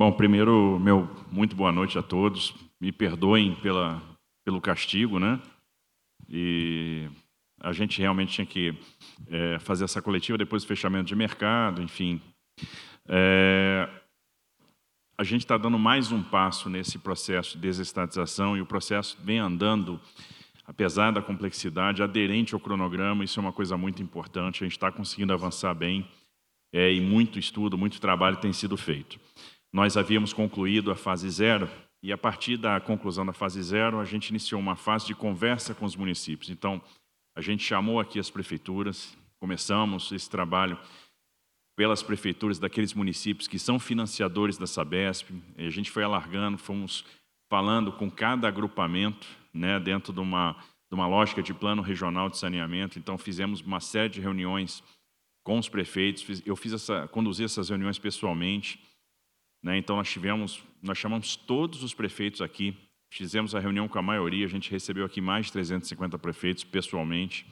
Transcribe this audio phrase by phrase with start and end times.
[0.00, 2.54] Bom, primeiro, meu muito boa noite a todos.
[2.80, 4.00] Me perdoem pela,
[4.42, 5.38] pelo castigo, né?
[6.26, 7.06] E
[7.60, 8.74] a gente realmente tinha que
[9.28, 12.18] é, fazer essa coletiva depois do fechamento de mercado, enfim.
[13.06, 13.90] É,
[15.18, 19.38] a gente está dando mais um passo nesse processo de desestatização e o processo vem
[19.38, 20.00] andando,
[20.66, 23.22] apesar da complexidade, aderente ao cronograma.
[23.22, 24.64] Isso é uma coisa muito importante.
[24.64, 26.08] A gente está conseguindo avançar bem
[26.72, 29.20] é, e muito estudo, muito trabalho tem sido feito.
[29.72, 31.68] Nós havíamos concluído a fase zero
[32.02, 35.74] e, a partir da conclusão da fase zero, a gente iniciou uma fase de conversa
[35.74, 36.50] com os municípios.
[36.50, 36.82] Então,
[37.36, 40.78] a gente chamou aqui as prefeituras, começamos esse trabalho
[41.76, 45.30] pelas prefeituras daqueles municípios que são financiadores da Sabesp.
[45.56, 47.04] E a gente foi alargando, fomos
[47.48, 50.56] falando com cada agrupamento, né, dentro de uma,
[50.88, 52.98] de uma lógica de plano regional de saneamento.
[52.98, 54.82] Então, fizemos uma série de reuniões
[55.44, 56.42] com os prefeitos.
[56.44, 58.89] Eu fiz essa, conduzi essas reuniões pessoalmente.
[59.62, 62.76] Né, então, nós tivemos, nós chamamos todos os prefeitos aqui,
[63.10, 67.46] fizemos a reunião com a maioria, a gente recebeu aqui mais de 350 prefeitos pessoalmente.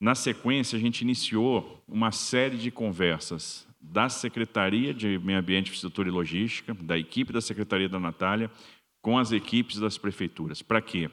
[0.00, 6.08] Na sequência, a gente iniciou uma série de conversas da Secretaria de Meio Ambiente, Infraestrutura
[6.08, 8.50] e Logística, da equipe da Secretaria da Natália,
[9.02, 10.62] com as equipes das prefeituras.
[10.62, 11.10] Para quê?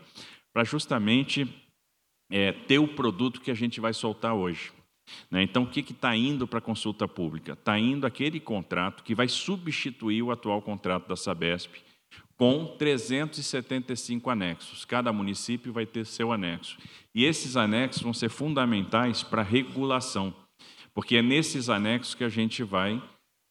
[0.53, 1.47] Para justamente
[2.31, 4.71] é, ter o produto que a gente vai soltar hoje.
[5.29, 5.43] Né?
[5.43, 7.53] Então, o que está indo para a consulta pública?
[7.53, 11.75] Está indo aquele contrato que vai substituir o atual contrato da Sabesp,
[12.37, 14.85] com 375 anexos.
[14.85, 16.77] Cada município vai ter seu anexo.
[17.13, 20.33] E esses anexos vão ser fundamentais para a regulação,
[20.93, 23.01] porque é nesses anexos que a gente vai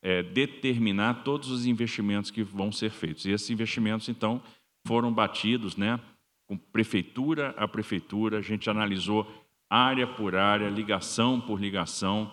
[0.02, 3.24] é, determinar todos os investimentos que vão ser feitos.
[3.26, 4.42] E esses investimentos, então,
[4.86, 6.00] foram batidos, né,
[6.46, 9.26] com prefeitura a prefeitura, a gente analisou
[9.70, 12.30] área por área, ligação por ligação.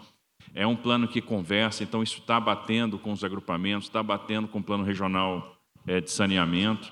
[0.53, 4.59] É um plano que conversa, então isso está batendo com os agrupamentos, está batendo com
[4.59, 5.55] o plano regional
[5.87, 6.91] é, de saneamento.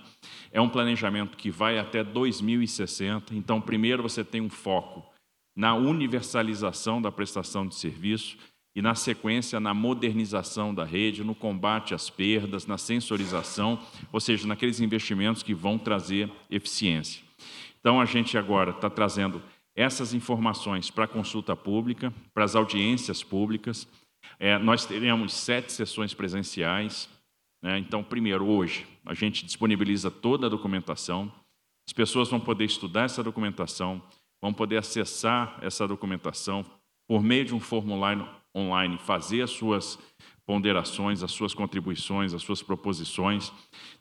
[0.51, 3.33] É um planejamento que vai até 2060.
[3.35, 5.03] Então, primeiro você tem um foco
[5.55, 8.37] na universalização da prestação de serviço
[8.75, 13.79] e, na sequência, na modernização da rede, no combate às perdas, na sensorização,
[14.11, 17.21] ou seja, naqueles investimentos que vão trazer eficiência.
[17.79, 19.41] Então, a gente agora está trazendo
[19.75, 23.87] essas informações para consulta pública, para as audiências públicas.
[24.39, 27.09] É, nós teremos sete sessões presenciais,
[27.63, 27.77] né?
[27.79, 31.31] Então, primeiro, hoje, a gente disponibiliza toda a documentação,
[31.87, 34.01] as pessoas vão poder estudar essa documentação,
[34.41, 36.65] vão poder acessar essa documentação
[37.07, 39.97] por meio de um formulário online, fazer as suas
[40.45, 43.51] ponderações, as suas contribuições, as suas proposições.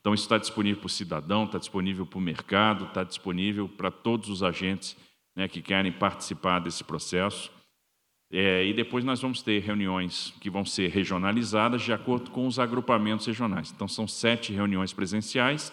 [0.01, 3.91] Então, isso está disponível para o cidadão, está disponível para o mercado, está disponível para
[3.91, 4.97] todos os agentes
[5.37, 7.51] né, que querem participar desse processo.
[8.33, 12.59] É, e depois nós vamos ter reuniões que vão ser regionalizadas de acordo com os
[12.59, 13.71] agrupamentos regionais.
[13.71, 15.71] Então, são sete reuniões presenciais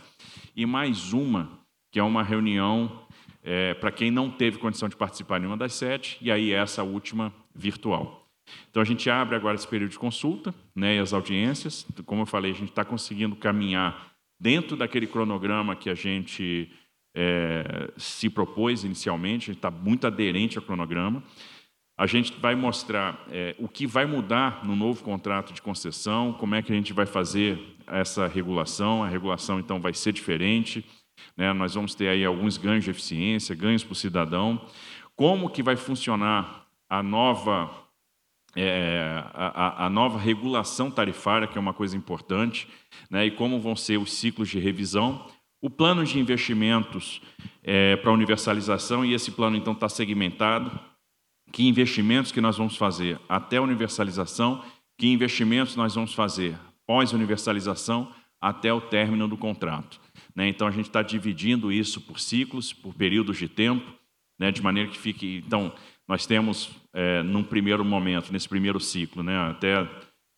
[0.53, 1.49] e mais uma,
[1.89, 3.07] que é uma reunião
[3.41, 7.33] é, para quem não teve condição de participar nenhuma das sete, e aí essa última
[7.55, 8.27] virtual.
[8.69, 11.87] Então, a gente abre agora esse período de consulta né, e as audiências.
[12.05, 16.69] Como eu falei, a gente está conseguindo caminhar dentro daquele cronograma que a gente
[17.21, 21.21] é, se propôs inicialmente, a gente está muito aderente ao cronograma.
[21.97, 26.55] A gente vai mostrar é, o que vai mudar no novo contrato de concessão, como
[26.55, 29.03] é que a gente vai fazer essa regulação.
[29.03, 30.85] A regulação, então, vai ser diferente.
[31.35, 31.51] Né?
[31.51, 34.65] Nós vamos ter aí alguns ganhos de eficiência, ganhos para o cidadão.
[35.13, 37.69] Como que vai funcionar a nova,
[38.55, 42.65] é, a, a, nova regulação tarifária, que é uma coisa importante,
[43.09, 43.25] né?
[43.25, 45.27] e como vão ser os ciclos de revisão.
[45.61, 47.21] O plano de investimentos
[47.63, 50.79] é, para universalização, e esse plano, então, está segmentado
[51.51, 54.63] que investimentos que nós vamos fazer até a universalização,
[54.97, 59.99] que investimentos nós vamos fazer pós-universalização até o término do contrato.
[60.35, 60.47] Né?
[60.47, 63.85] Então, a gente está dividindo isso por ciclos, por períodos de tempo,
[64.39, 64.51] né?
[64.51, 65.43] de maneira que fique.
[65.45, 65.73] Então,
[66.07, 69.37] nós temos, é, num primeiro momento, nesse primeiro ciclo, né?
[69.49, 69.87] até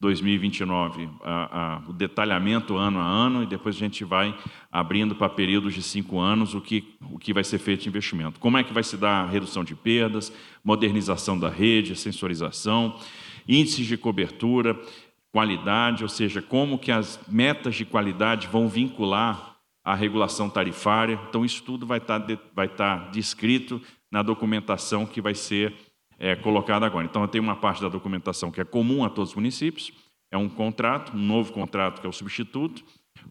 [0.02, 4.36] 2029, a, a, o detalhamento ano a ano, e depois a gente vai
[4.72, 8.40] abrindo para períodos de cinco anos o que, o que vai ser feito de investimento.
[8.40, 10.34] Como é que vai se dar a redução de perdas,
[10.64, 13.00] modernização da rede, sensorização,
[13.48, 14.76] índices de cobertura,
[15.32, 21.20] qualidade, ou seja, como que as metas de qualidade vão vincular a regulação tarifária.
[21.30, 22.26] Então, isso tudo vai estar,
[22.56, 23.80] vai estar descrito
[24.10, 25.74] na documentação que vai ser
[26.22, 27.06] é, colocada agora.
[27.06, 29.92] Então, tem uma parte da documentação que é comum a todos os municípios,
[30.32, 32.84] é um contrato, um novo contrato que é o substituto,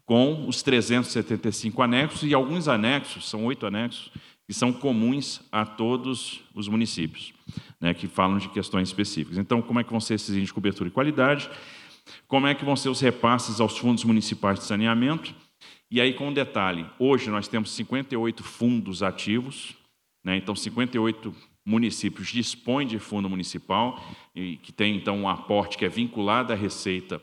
[0.04, 4.12] com os 375 anexos e alguns anexos, são oito anexos,
[4.46, 7.32] que são comuns a todos os municípios,
[7.80, 9.38] né, que falam de questões específicas.
[9.38, 11.48] Então, como é que vão ser esses índices de cobertura e qualidade?
[12.26, 15.34] Como é que vão ser os repasses aos fundos municipais de saneamento?
[15.90, 19.76] E aí, com um detalhe: hoje nós temos 58 fundos ativos,
[20.24, 20.36] né?
[20.36, 21.34] então 58
[21.64, 24.02] municípios dispõem de fundo municipal,
[24.34, 27.20] e que tem então um aporte que é vinculado à receita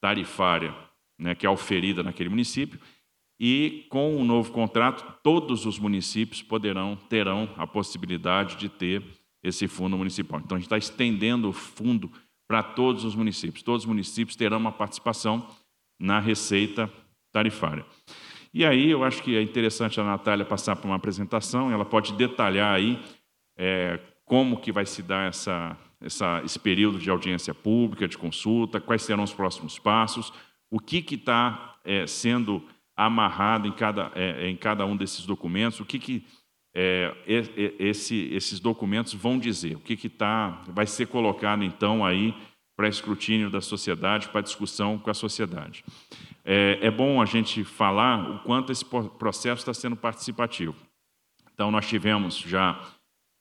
[0.00, 0.74] tarifária
[1.18, 2.78] né, que é oferida naquele município.
[3.40, 9.02] E com o um novo contrato, todos os municípios poderão terão a possibilidade de ter
[9.42, 10.40] esse fundo municipal.
[10.40, 12.10] Então a gente está estendendo o fundo
[12.48, 13.62] para todos os municípios.
[13.62, 15.46] Todos os municípios terão uma participação
[16.00, 16.90] na receita
[17.32, 17.84] tarifária.
[18.52, 22.14] E aí eu acho que é interessante a Natália passar por uma apresentação, ela pode
[22.14, 22.98] detalhar aí
[23.58, 28.80] é, como que vai se dar essa, essa, esse período de audiência pública, de consulta,
[28.80, 30.32] quais serão os próximos passos,
[30.70, 32.62] o que está é, sendo
[32.96, 36.24] amarrado em cada, é, em cada um desses documentos, o que, que
[36.74, 42.34] é, esse, esses documentos vão dizer, o que, que tá, vai ser colocado então aí
[42.76, 45.84] para escrutínio da sociedade, para discussão com a sociedade.
[46.44, 50.76] É, é bom a gente falar o quanto esse processo está sendo participativo.
[51.52, 52.80] Então, nós tivemos já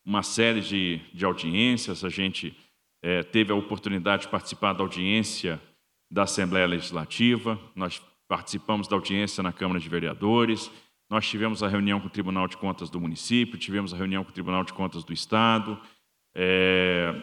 [0.07, 2.56] uma série de, de audiências, a gente
[3.04, 5.62] é, teve a oportunidade de participar da audiência
[6.09, 10.71] da Assembleia Legislativa, nós participamos da audiência na Câmara de Vereadores,
[11.09, 14.30] nós tivemos a reunião com o Tribunal de Contas do município, tivemos a reunião com
[14.30, 15.77] o Tribunal de Contas do Estado,
[16.33, 17.13] é,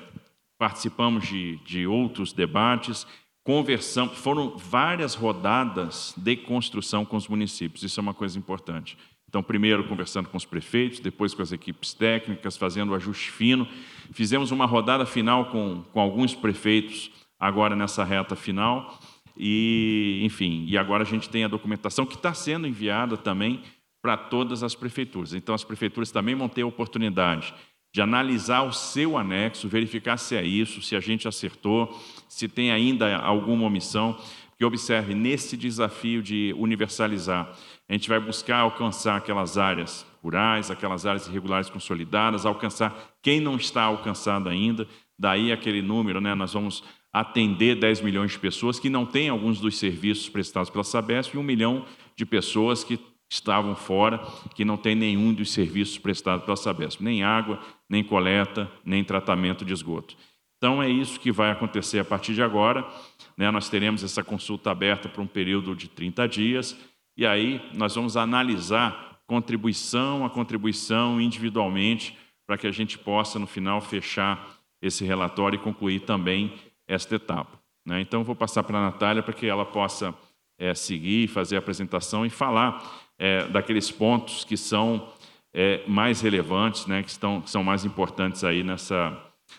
[0.59, 3.07] participamos de, de outros debates,
[3.43, 8.99] conversamos, foram várias rodadas de construção com os municípios, isso é uma coisa importante.
[9.35, 13.67] Então, primeiro conversando com os prefeitos, depois com as equipes técnicas, fazendo o ajuste fino.
[14.13, 18.97] Fizemos uma rodada final com, com alguns prefeitos agora nessa reta final.
[19.37, 23.61] E, enfim, e agora a gente tem a documentação que está sendo enviada também
[24.01, 25.35] para todas as prefeituras.
[25.35, 27.53] Então, as prefeituras também vão ter a oportunidade
[27.93, 32.71] de analisar o seu anexo, verificar se é isso, se a gente acertou, se tem
[32.71, 34.17] ainda alguma omissão.
[34.55, 37.53] Porque, observe, nesse desafio de universalizar,
[37.89, 43.57] a gente vai buscar alcançar aquelas áreas rurais, aquelas áreas irregulares consolidadas, alcançar quem não
[43.57, 44.87] está alcançado ainda,
[45.19, 46.35] daí aquele número, né?
[46.37, 50.85] Nós vamos atender 10 milhões de pessoas que não têm alguns dos serviços prestados pela
[50.85, 51.85] Sabesp e um milhão
[52.17, 52.99] de pessoas que
[53.29, 54.19] estavam fora,
[54.55, 57.61] que não têm nenhum dos serviços prestados pela Sabesp, nem água,
[57.91, 60.17] nem coleta, nem tratamento de esgoto.
[60.65, 62.89] Então é isso que vai acontecer a partir de agora.
[63.37, 63.51] Né?
[63.51, 66.75] Nós teremos essa consulta aberta por um período de 30 dias,
[67.15, 72.17] e aí nós vamos analisar contribuição a contribuição individualmente,
[72.47, 76.55] para que a gente possa, no final, fechar esse relatório e concluir também
[76.89, 77.61] esta etapa.
[77.85, 78.01] Né?
[78.01, 80.15] Então, vou passar para a Natália para que ela possa
[80.59, 82.83] é, seguir, fazer a apresentação e falar
[83.19, 85.13] é, daqueles pontos que são
[85.53, 89.15] é, mais relevantes, né, que, estão, que são mais importantes aí nessa,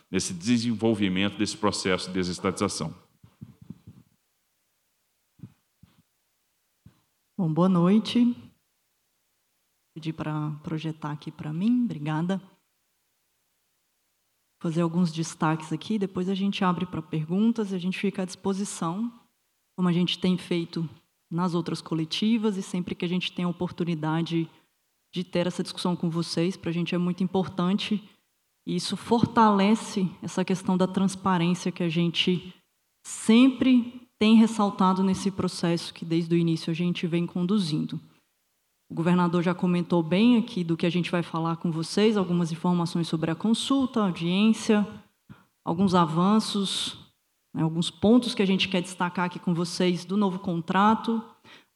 [0.10, 2.94] nesse desenvolvimento desse processo de desestatização.
[7.38, 8.36] Bom, boa noite.
[9.94, 12.42] Pedi para projetar aqui para mim, obrigada
[14.66, 19.14] fazer alguns destaques aqui, depois a gente abre para perguntas a gente fica à disposição,
[19.78, 20.90] como a gente tem feito
[21.30, 24.50] nas outras coletivas e sempre que a gente tem a oportunidade
[25.14, 28.04] de ter essa discussão com vocês, para a gente é muito importante
[28.66, 32.54] e isso fortalece essa questão da transparência que a gente
[33.06, 38.00] sempre tem ressaltado nesse processo que desde o início a gente vem conduzindo.
[38.90, 42.52] O governador já comentou bem aqui do que a gente vai falar com vocês, algumas
[42.52, 44.88] informações sobre a consulta, a audiência,
[45.64, 46.98] alguns avanços,
[47.54, 51.24] né, alguns pontos que a gente quer destacar aqui com vocês do novo contrato,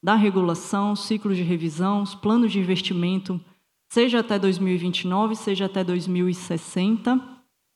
[0.02, 3.40] da regulação, ciclos de revisão, os planos de investimento,
[3.90, 7.20] seja até 2029, seja até 2060,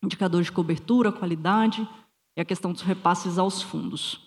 [0.02, 1.87] indicadores de cobertura, qualidade
[2.37, 4.25] e a questão dos repasses aos fundos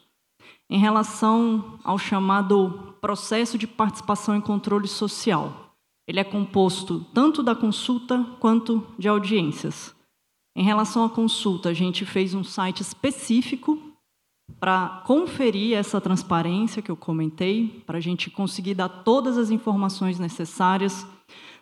[0.69, 5.75] em relação ao chamado processo de participação e controle social.
[6.07, 9.95] Ele é composto tanto da consulta quanto de audiências.
[10.55, 13.79] Em relação à consulta, a gente fez um site específico
[14.59, 20.17] para conferir essa transparência que eu comentei, para a gente conseguir dar todas as informações
[20.17, 21.05] necessárias.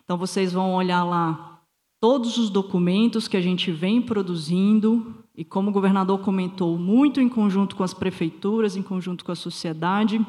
[0.06, 1.58] Então, vocês vão olhar lá
[2.00, 7.28] todos os documentos que a gente vem produzindo, e como o governador comentou, muito em
[7.28, 10.24] conjunto com as prefeituras, em conjunto com a sociedade,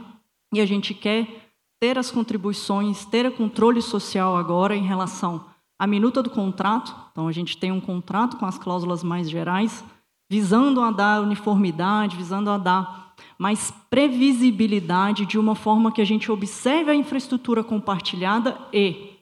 [0.52, 5.46] e a gente quer ter as contribuições, ter o controle social agora em relação
[5.78, 6.96] à minuta do contrato.
[7.12, 9.86] Então, a gente tem um contrato com as cláusulas mais gerais,
[10.28, 16.32] visando a dar uniformidade, visando a dar mais previsibilidade de uma forma que a gente
[16.32, 19.17] observe a infraestrutura compartilhada e,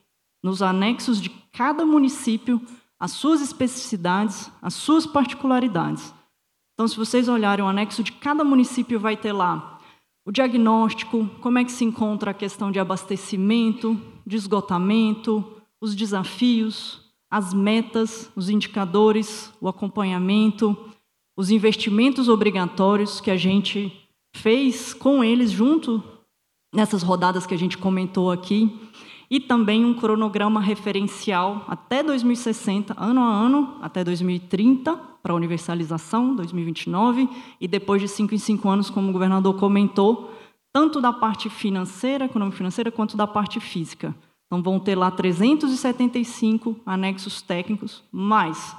[0.46, 2.62] nos anexos de cada município,
[3.00, 6.14] as suas especificidades, as suas particularidades.
[6.72, 9.80] Então, se vocês olharem o anexo de cada município, vai ter lá
[10.24, 15.44] o diagnóstico, como é que se encontra a questão de abastecimento, de esgotamento,
[15.80, 20.76] os desafios, as metas, os indicadores, o acompanhamento,
[21.36, 23.92] os investimentos obrigatórios que a gente
[24.32, 26.00] fez com eles junto
[26.72, 28.85] nessas rodadas que a gente comentou aqui,
[29.30, 37.28] e também um cronograma referencial até 2060, ano a ano, até 2030, para universalização, 2029,
[37.60, 40.32] e depois de cinco em cinco anos, como o governador comentou,
[40.72, 44.14] tanto da parte financeira, econômica financeira, quanto da parte física.
[44.46, 48.76] Então, vão ter lá 375 anexos técnicos, mais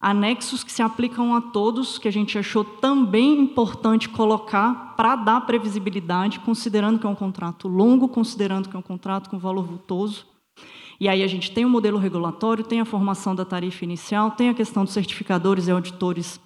[0.00, 5.42] anexos que se aplicam a todos, que a gente achou também importante colocar para dar
[5.42, 10.26] previsibilidade, considerando que é um contrato longo, considerando que é um contrato com valor vultoso.
[10.98, 14.48] E aí a gente tem o modelo regulatório, tem a formação da tarifa inicial, tem
[14.48, 16.40] a questão dos certificadores e auditores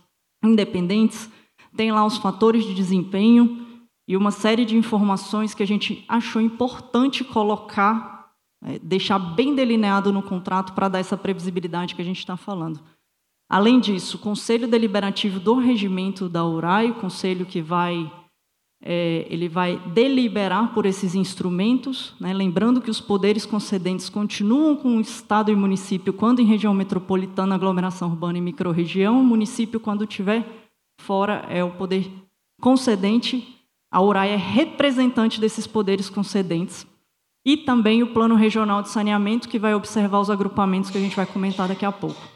[0.45, 1.31] independentes,
[1.77, 3.67] tem lá os fatores de desempenho
[4.07, 8.31] e uma série de informações que a gente achou importante colocar,
[8.63, 12.81] é, deixar bem delineado no contrato para dar essa previsibilidade que a gente está falando.
[13.55, 18.11] Além disso, o Conselho Deliberativo do Regimento da URAI, o conselho que vai,
[18.83, 24.97] é, ele vai deliberar por esses instrumentos, né, lembrando que os poderes concedentes continuam com
[24.97, 30.05] o Estado e município quando em região metropolitana, aglomeração urbana e microrregião, o município, quando
[30.05, 30.45] tiver
[31.01, 32.11] fora, é o poder
[32.61, 33.57] concedente,
[33.89, 36.85] a URAI é representante desses poderes concedentes,
[37.47, 41.15] e também o Plano Regional de Saneamento, que vai observar os agrupamentos que a gente
[41.15, 42.34] vai comentar daqui a pouco.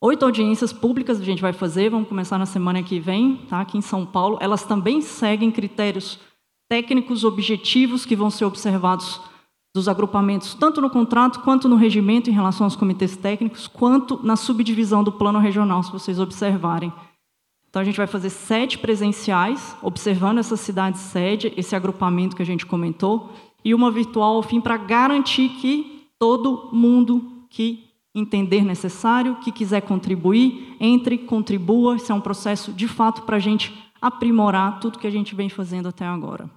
[0.00, 3.60] Oito audiências públicas a gente vai fazer, vamos começar na semana que vem, tá?
[3.60, 4.38] aqui em São Paulo.
[4.40, 6.20] Elas também seguem critérios
[6.70, 9.20] técnicos objetivos que vão ser observados
[9.74, 14.36] dos agrupamentos, tanto no contrato quanto no regimento em relação aos comitês técnicos, quanto na
[14.36, 16.92] subdivisão do plano regional, se vocês observarem.
[17.68, 22.46] Então, a gente vai fazer sete presenciais, observando essa cidade sede, esse agrupamento que a
[22.46, 23.32] gente comentou,
[23.64, 27.87] e uma virtual ao fim para garantir que todo mundo que
[28.18, 31.96] entender necessário, que quiser contribuir, entre, contribua.
[31.96, 35.48] Isso é um processo, de fato, para a gente aprimorar tudo que a gente vem
[35.48, 36.50] fazendo até agora.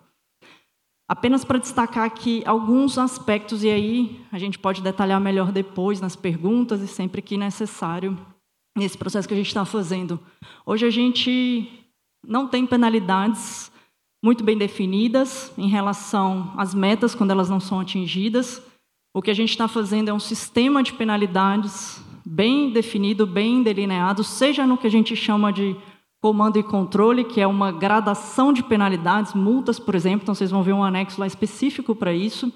[1.07, 6.15] Apenas para destacar aqui alguns aspectos, e aí a gente pode detalhar melhor depois nas
[6.15, 8.17] perguntas e sempre que necessário
[8.77, 10.19] nesse processo que a gente está fazendo.
[10.65, 11.69] Hoje a gente
[12.25, 13.71] não tem penalidades
[14.23, 18.61] muito bem definidas em relação às metas quando elas não são atingidas.
[19.13, 24.23] O que a gente está fazendo é um sistema de penalidades bem definido, bem delineado,
[24.23, 25.75] seja no que a gente chama de
[26.21, 30.63] comando e controle, que é uma gradação de penalidades, multas, por exemplo, então vocês vão
[30.63, 32.53] ver um anexo lá específico para isso,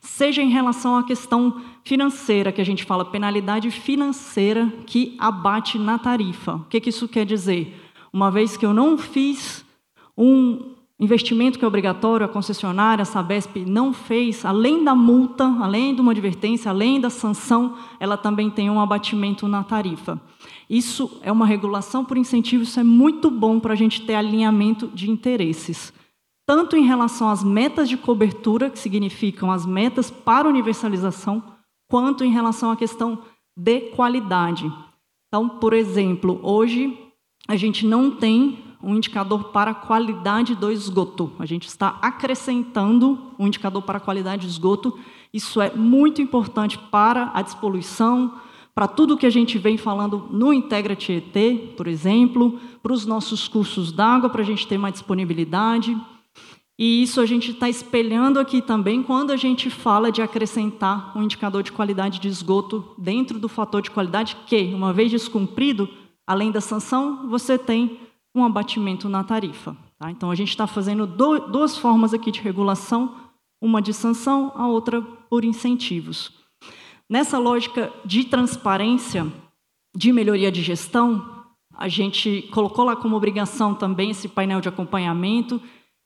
[0.00, 5.98] seja em relação à questão financeira, que a gente fala penalidade financeira que abate na
[5.98, 6.54] tarifa.
[6.54, 7.74] O que, que isso quer dizer?
[8.12, 9.64] Uma vez que eu não fiz
[10.16, 15.94] um Investimento que é obrigatório, a concessionária, a Sabesp não fez, além da multa, além
[15.94, 20.18] de uma advertência, além da sanção, ela também tem um abatimento na tarifa.
[20.70, 24.88] Isso é uma regulação por incentivo, isso é muito bom para a gente ter alinhamento
[24.88, 25.92] de interesses.
[26.46, 31.42] Tanto em relação às metas de cobertura, que significam as metas para universalização,
[31.90, 33.18] quanto em relação à questão
[33.54, 34.72] de qualidade.
[35.28, 36.96] Então, por exemplo, hoje
[37.46, 41.32] a gente não tem um indicador para a qualidade do esgoto.
[41.40, 44.96] A gente está acrescentando um indicador para a qualidade do esgoto.
[45.34, 48.34] Isso é muito importante para a despoluição,
[48.72, 53.48] para tudo que a gente vem falando no Integra Tietê, por exemplo, para os nossos
[53.48, 56.00] cursos d'água, para a gente ter mais disponibilidade.
[56.78, 61.24] E isso a gente está espelhando aqui também quando a gente fala de acrescentar um
[61.24, 65.88] indicador de qualidade de esgoto dentro do fator de qualidade, que, uma vez descumprido,
[66.24, 68.05] além da sanção, você tem
[68.38, 69.76] um abatimento na tarifa.
[69.98, 70.10] Tá?
[70.10, 73.14] Então, a gente está fazendo do, duas formas aqui de regulação,
[73.60, 75.00] uma de sanção, a outra
[75.30, 76.32] por incentivos.
[77.08, 79.26] Nessa lógica de transparência,
[79.96, 85.60] de melhoria de gestão, a gente colocou lá como obrigação também esse painel de acompanhamento.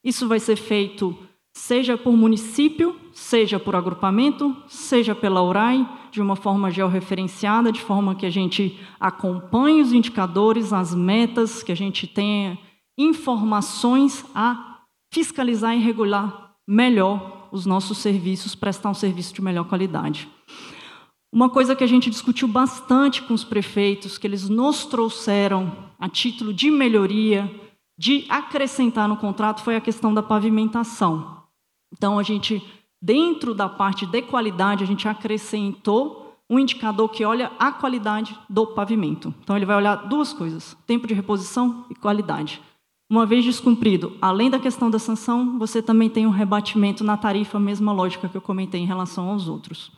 [0.04, 1.16] Isso vai ser feito
[1.52, 8.14] seja por município, seja por agrupamento, seja pela URAI, de uma forma georreferenciada, de forma
[8.14, 12.58] que a gente acompanhe os indicadores, as metas, que a gente tenha
[12.98, 14.80] informações a
[15.12, 20.28] fiscalizar e regular melhor os nossos serviços, prestar um serviço de melhor qualidade.
[21.32, 26.08] Uma coisa que a gente discutiu bastante com os prefeitos, que eles nos trouxeram a
[26.08, 27.50] título de melhoria,
[27.98, 31.44] de acrescentar no contrato, foi a questão da pavimentação.
[31.92, 32.62] Então, a gente,
[33.00, 38.66] dentro da parte de qualidade, a gente acrescentou um indicador que olha a qualidade do
[38.66, 39.32] pavimento.
[39.42, 42.60] Então, ele vai olhar duas coisas: tempo de reposição e qualidade.
[43.08, 47.58] Uma vez descumprido, além da questão da sanção, você também tem um rebatimento na tarifa,
[47.58, 49.90] mesma lógica que eu comentei em relação aos outros.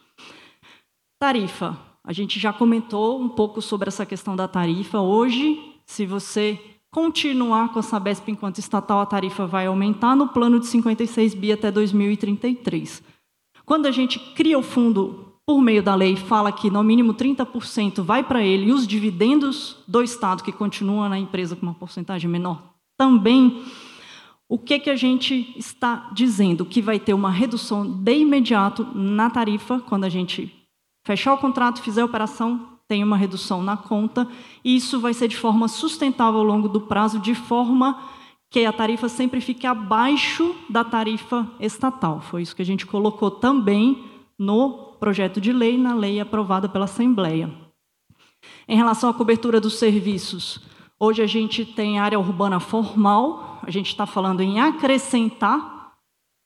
[1.18, 1.78] Tarifa.
[2.04, 4.98] A gente já comentou um pouco sobre essa questão da tarifa.
[4.98, 6.58] Hoje, se você
[6.92, 11.50] continuar com a Sabesp enquanto estatal, a tarifa vai aumentar no plano de 56 bi
[11.50, 13.02] até 2033.
[13.64, 18.02] Quando a gente cria o fundo por meio da lei, fala que no mínimo 30%
[18.02, 22.30] vai para ele e os dividendos do Estado, que continua na empresa com uma porcentagem
[22.30, 22.62] menor,
[22.96, 23.64] também.
[24.46, 26.66] O que, que a gente está dizendo?
[26.66, 30.52] Que vai ter uma redução de imediato na tarifa, quando a gente
[31.06, 34.28] fechar o contrato, fizer a operação, tem uma redução na conta,
[34.62, 37.98] e isso vai ser de forma sustentável ao longo do prazo, de forma
[38.50, 42.20] que a tarifa sempre fique abaixo da tarifa estatal.
[42.20, 44.04] Foi isso que a gente colocou também
[44.38, 47.50] no projeto de lei, na lei aprovada pela Assembleia.
[48.68, 50.60] Em relação à cobertura dos serviços,
[51.00, 55.94] hoje a gente tem área urbana formal, a gente está falando em acrescentar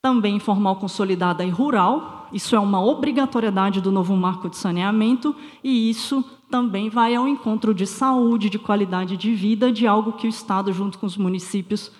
[0.00, 2.29] também informal consolidada e rural.
[2.33, 5.35] Isso é uma obrigatoriedade do novo marco de saneamento
[5.65, 10.26] e isso também vai ao encontro de saúde, de qualidade de vida, de algo que
[10.26, 11.93] o Estado, junto com os municípios,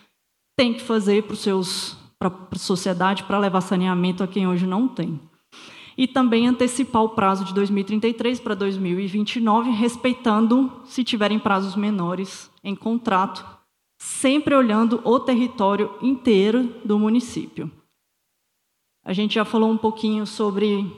[0.57, 5.21] tem que fazer para a sociedade para levar saneamento a quem hoje não tem.
[5.99, 12.75] E também antecipar o prazo de 2033 para 2029, respeitando, se tiverem prazos menores em
[12.75, 13.45] contrato,
[13.99, 17.71] sempre olhando o território inteiro do município.
[19.05, 20.93] A gente já falou um pouquinho sobre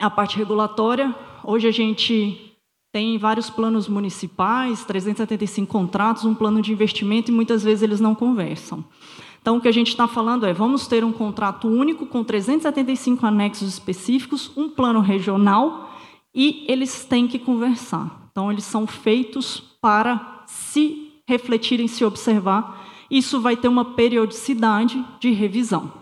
[0.00, 1.14] a parte regulatória.
[1.44, 2.51] Hoje a gente
[2.92, 8.14] tem vários planos municipais, 375 contratos, um plano de investimento e muitas vezes eles não
[8.14, 8.84] conversam.
[9.40, 13.26] Então, o que a gente está falando é: vamos ter um contrato único com 375
[13.26, 15.90] anexos específicos, um plano regional
[16.34, 18.28] e eles têm que conversar.
[18.30, 22.86] Então, eles são feitos para se refletirem, se observar.
[23.10, 25.92] Isso vai ter uma periodicidade de revisão.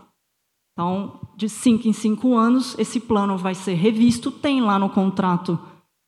[0.73, 4.31] Então, de cinco em cinco anos, esse plano vai ser revisto.
[4.31, 5.59] Tem lá no contrato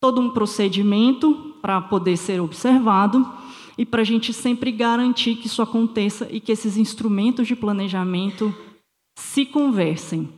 [0.02, 3.24] todo um procedimento para poder ser observado
[3.78, 8.52] e para a gente sempre garantir que isso aconteça e que esses instrumentos de planejamento
[9.16, 10.28] se conversem.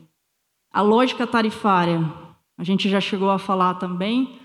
[0.71, 1.99] A lógica tarifária,
[2.55, 4.39] a gente já chegou a falar também.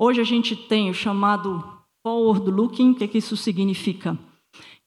[0.00, 1.62] Hoje a gente tem o chamado
[2.02, 4.18] forward looking, o que, que isso significa?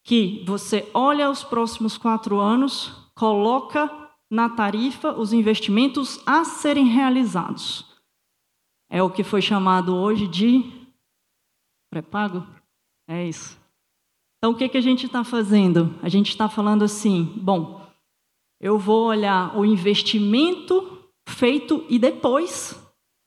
[0.03, 3.91] Que você olha os próximos quatro anos, coloca
[4.31, 7.94] na tarifa os investimentos a serem realizados.
[8.89, 10.63] É o que foi chamado hoje de
[11.91, 12.45] pré-pago?
[13.07, 13.59] É isso.
[14.37, 15.95] Então, o que, que a gente está fazendo?
[16.01, 17.85] A gente está falando assim: bom,
[18.59, 22.79] eu vou olhar o investimento feito e depois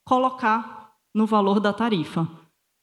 [0.06, 2.28] colocar no valor da tarifa.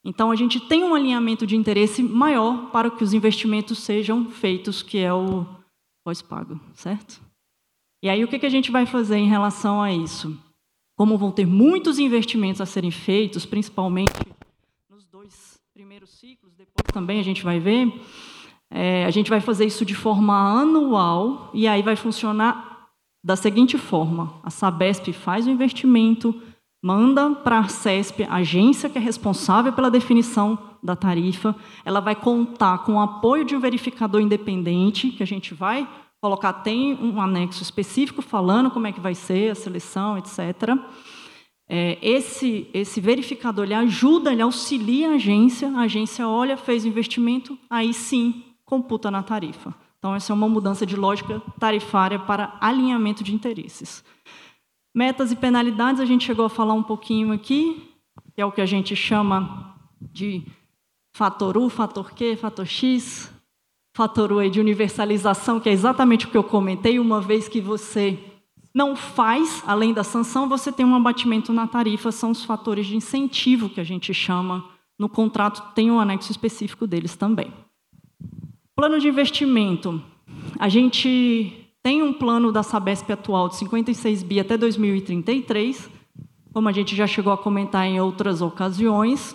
[0.04, 4.82] Então, a gente tem um alinhamento de interesse maior para que os investimentos sejam feitos,
[4.82, 5.44] que é o
[6.04, 7.20] pós-pago, certo?
[8.02, 10.38] E aí, o que, que a gente vai fazer em relação a isso?
[10.96, 14.12] Como vão ter muitos investimentos a serem feitos, principalmente
[14.90, 17.92] nos dois primeiros ciclos, depois também a gente vai ver,
[18.70, 22.88] é, a gente vai fazer isso de forma anual e aí vai funcionar
[23.22, 26.34] da seguinte forma: a Sabesp faz o investimento,
[26.82, 31.54] manda para a CESP, a agência que é responsável pela definição da tarifa,
[31.84, 35.86] ela vai contar com o apoio de um verificador independente, que a gente vai
[36.20, 40.76] colocar, tem um anexo específico falando como é que vai ser a seleção, etc.
[41.68, 46.88] É, esse, esse verificador ele ajuda, ele auxilia a agência, a agência olha, fez o
[46.88, 49.74] investimento, aí sim computa na tarifa.
[49.98, 54.04] Então, essa é uma mudança de lógica tarifária para alinhamento de interesses.
[54.94, 57.90] Metas e penalidades, a gente chegou a falar um pouquinho aqui,
[58.34, 60.46] que é o que a gente chama de
[61.12, 63.32] fator U, fator Q, fator X,
[63.96, 68.18] fator U de universalização, que é exatamente o que eu comentei, uma vez que você
[68.74, 72.94] não faz, além da sanção, você tem um abatimento na tarifa, são os fatores de
[72.94, 74.66] incentivo que a gente chama.
[74.98, 77.50] No contrato tem um anexo específico deles também.
[78.74, 80.02] Plano de investimento.
[80.58, 85.88] A gente tem um plano da Sabesp atual de 56 bi até 2033,
[86.52, 89.34] como a gente já chegou a comentar em outras ocasiões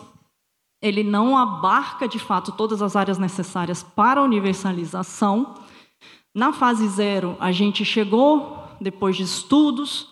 [0.82, 5.56] ele não abarca de fato todas as áreas necessárias para a universalização.
[6.34, 10.08] Na fase zero, a gente chegou, depois de estudos,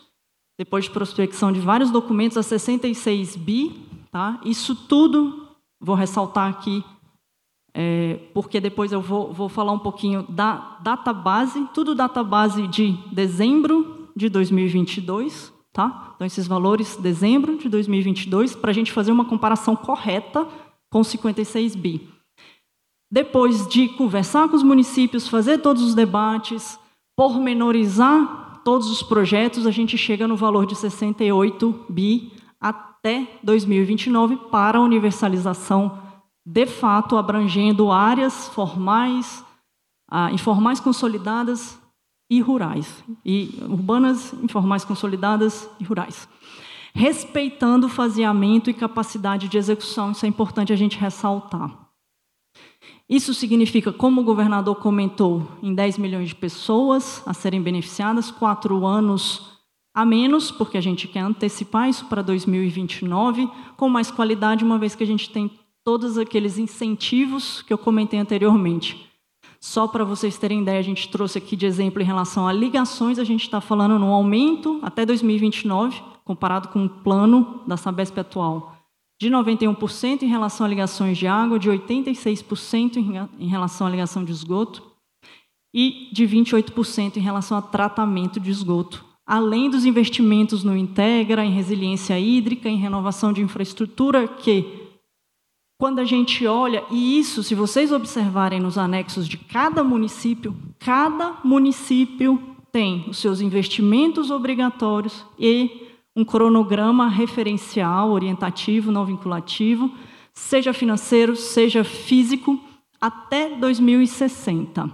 [0.57, 3.87] depois de prospecção de vários documentos, a 66 bi.
[4.11, 4.39] Tá?
[4.43, 5.47] Isso tudo,
[5.79, 6.83] vou ressaltar aqui,
[7.73, 14.09] é, porque depois eu vou, vou falar um pouquinho da database, tudo database de dezembro
[14.15, 16.11] de 2022, Tá?
[16.13, 20.45] Então, esses valores, dezembro de 2022, para a gente fazer uma comparação correta
[20.89, 22.05] com 56 bi.
[23.09, 26.77] Depois de conversar com os municípios, fazer todos os debates,
[27.15, 34.79] pormenorizar todos os projetos, a gente chega no valor de 68 bi até 2029 para
[34.79, 35.97] a universalização
[36.45, 39.45] de fato abrangendo áreas formais,
[40.11, 41.79] ah, informais consolidadas
[42.29, 46.27] e rurais, e urbanas, informais consolidadas e rurais.
[46.93, 51.89] Respeitando o faseamento e capacidade de execução, isso é importante a gente ressaltar.
[53.09, 58.85] Isso significa, como o governador comentou, em 10 milhões de pessoas a serem beneficiadas, quatro
[58.85, 59.57] anos
[59.93, 64.93] a menos, porque a gente quer antecipar isso para 2029, com mais qualidade, uma vez
[64.93, 65.51] que a gente tem
[65.83, 69.08] todos aqueles incentivos que eu comentei anteriormente.
[69.61, 73.19] Só para vocês terem ideia, a gente trouxe aqui de exemplo em relação a ligações,
[73.19, 78.79] a gente está falando no aumento até 2029, comparado com o plano da Sabesp atual
[79.19, 84.31] de 91% em relação a ligações de água, de 86% em relação à ligação de
[84.31, 84.81] esgoto
[85.73, 91.51] e de 28% em relação a tratamento de esgoto, além dos investimentos no Integra, em
[91.51, 94.88] resiliência hídrica, em renovação de infraestrutura, que,
[95.79, 101.37] quando a gente olha, e isso, se vocês observarem nos anexos de cada município, cada
[101.41, 109.89] município tem os seus investimentos obrigatórios e um cronograma referencial, orientativo, não vinculativo,
[110.33, 112.59] seja financeiro, seja físico,
[112.99, 114.91] até 2060.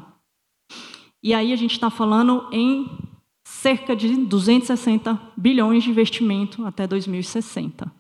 [1.24, 2.92] E aí a gente está falando em
[3.44, 7.92] cerca de 260 bilhões de investimento até 2060.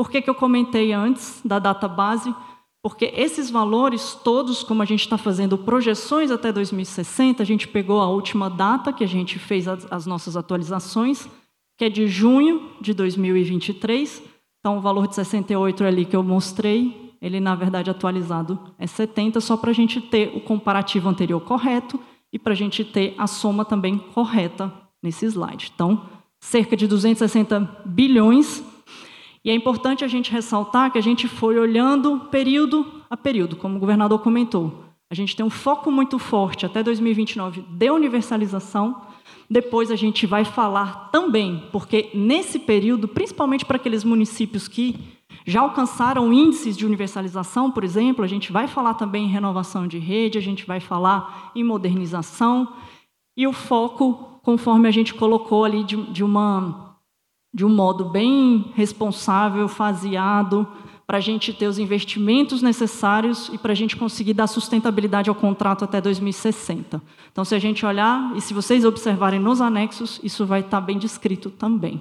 [0.00, 2.34] Por que, que eu comentei antes da data base?
[2.82, 8.00] Porque esses valores todos, como a gente está fazendo projeções até 2060, a gente pegou
[8.00, 11.28] a última data que a gente fez as, as nossas atualizações,
[11.76, 14.22] que é de junho de 2023.
[14.58, 19.38] Então, o valor de 68 ali que eu mostrei, ele, na verdade, atualizado é 70,
[19.38, 22.00] só para a gente ter o comparativo anterior correto
[22.32, 25.70] e para a gente ter a soma também correta nesse slide.
[25.74, 26.08] Então,
[26.40, 28.64] cerca de 260 bilhões.
[29.44, 33.76] E é importante a gente ressaltar que a gente foi olhando período a período, como
[33.76, 34.84] o governador comentou.
[35.10, 39.02] A gente tem um foco muito forte até 2029 de universalização,
[39.48, 44.96] depois a gente vai falar também, porque nesse período, principalmente para aqueles municípios que
[45.44, 49.98] já alcançaram índices de universalização, por exemplo, a gente vai falar também em renovação de
[49.98, 52.68] rede, a gente vai falar em modernização,
[53.36, 56.89] e o foco, conforme a gente colocou ali de, de uma,
[57.52, 60.66] de um modo bem responsável, faseado,
[61.10, 65.34] para a gente ter os investimentos necessários e para a gente conseguir dar sustentabilidade ao
[65.34, 67.02] contrato até 2060.
[67.32, 70.98] Então, se a gente olhar, e se vocês observarem nos anexos, isso vai estar bem
[70.98, 72.00] descrito também.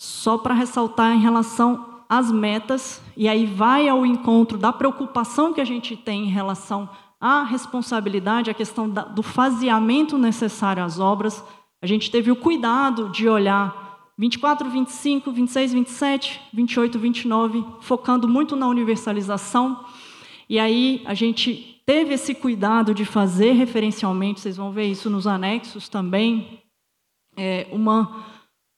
[0.00, 5.60] Só para ressaltar em relação às metas, e aí vai ao encontro da preocupação que
[5.60, 6.88] a gente tem em relação
[7.20, 11.44] à responsabilidade, a questão do faseamento necessário às obras,
[11.80, 13.88] a gente teve o cuidado de olhar
[14.18, 19.84] 24, 25, 26, 27, 28, 29, focando muito na universalização.
[20.48, 25.26] E aí a gente teve esse cuidado de fazer referencialmente, vocês vão ver isso nos
[25.26, 26.62] anexos também,
[27.36, 28.26] é, uma,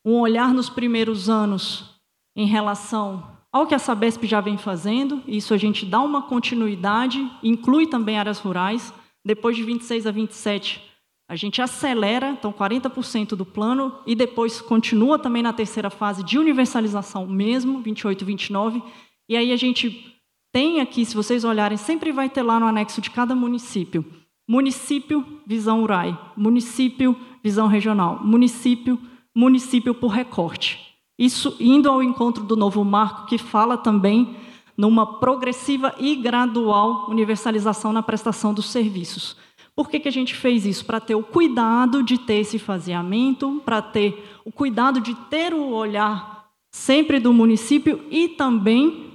[0.05, 1.99] um olhar nos primeiros anos
[2.37, 7.29] em relação ao que a Sabesp já vem fazendo, isso a gente dá uma continuidade,
[7.43, 8.95] inclui também áreas rurais.
[9.25, 10.90] Depois de 26 a 27,
[11.31, 16.37] a gente acelera, então 40% do plano, e depois continua também na terceira fase de
[16.37, 18.83] universalização mesmo, 28 e 29.
[19.29, 20.13] E aí a gente
[20.53, 24.05] tem aqui, se vocês olharem, sempre vai ter lá no anexo de cada município.
[24.49, 26.19] Município, visão URAI.
[26.37, 28.19] Município, visão regional.
[28.25, 28.99] Município,
[29.33, 30.81] município por recorte.
[31.17, 34.35] Isso indo ao encontro do novo marco, que fala também
[34.77, 39.37] numa progressiva e gradual universalização na prestação dos serviços.
[39.81, 40.85] Por que, que a gente fez isso?
[40.85, 45.71] Para ter o cuidado de ter esse faseamento, para ter o cuidado de ter o
[45.71, 49.11] olhar sempre do município e também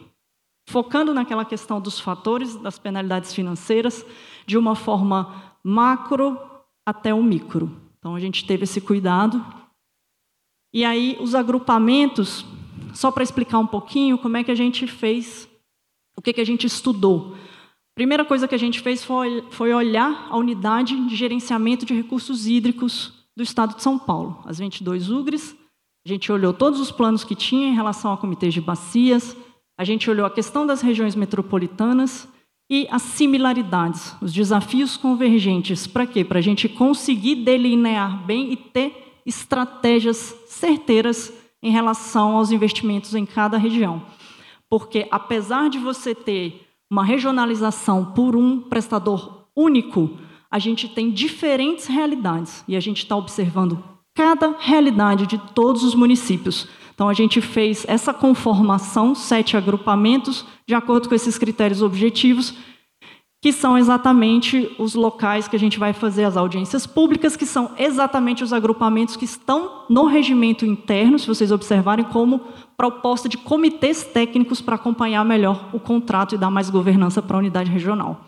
[0.67, 4.03] focando naquela questão dos fatores, das penalidades financeiras,
[4.47, 6.35] de uma forma macro
[6.83, 7.71] até o micro.
[7.99, 9.45] Então a gente teve esse cuidado.
[10.73, 12.43] E aí os agrupamentos,
[12.91, 15.47] só para explicar um pouquinho como é que a gente fez,
[16.17, 17.37] o que, que a gente estudou.
[17.95, 22.45] Primeira coisa que a gente fez foi, foi olhar a unidade de gerenciamento de recursos
[22.45, 25.55] hídricos do Estado de São Paulo, as 22 UGRES.
[26.05, 29.35] A gente olhou todos os planos que tinha em relação a comitês de bacias,
[29.77, 32.27] a gente olhou a questão das regiões metropolitanas
[32.69, 35.87] e as similaridades, os desafios convergentes.
[35.87, 36.23] Para quê?
[36.25, 43.25] Para a gente conseguir delinear bem e ter estratégias certeiras em relação aos investimentos em
[43.25, 44.05] cada região.
[44.69, 50.17] Porque, apesar de você ter uma regionalização por um prestador único,
[50.49, 55.93] a gente tem diferentes realidades e a gente está observando cada realidade de todos os
[55.93, 56.67] municípios.
[56.93, 62.53] Então, a gente fez essa conformação, sete agrupamentos, de acordo com esses critérios objetivos,
[63.45, 67.69] que são exatamente os locais que a gente vai fazer as audiências públicas, que são
[67.77, 72.41] exatamente os agrupamentos que estão no regimento interno, se vocês observarem, como
[72.75, 77.39] proposta de comitês técnicos para acompanhar melhor o contrato e dar mais governança para a
[77.39, 78.25] unidade regional.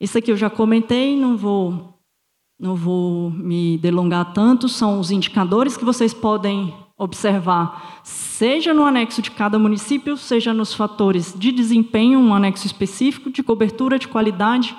[0.00, 1.92] Isso aqui eu já comentei, não vou
[2.58, 9.20] não vou me delongar tanto, são os indicadores que vocês podem observar, seja no anexo
[9.20, 14.76] de cada município, seja nos fatores de desempenho, um anexo específico, de cobertura, de qualidade,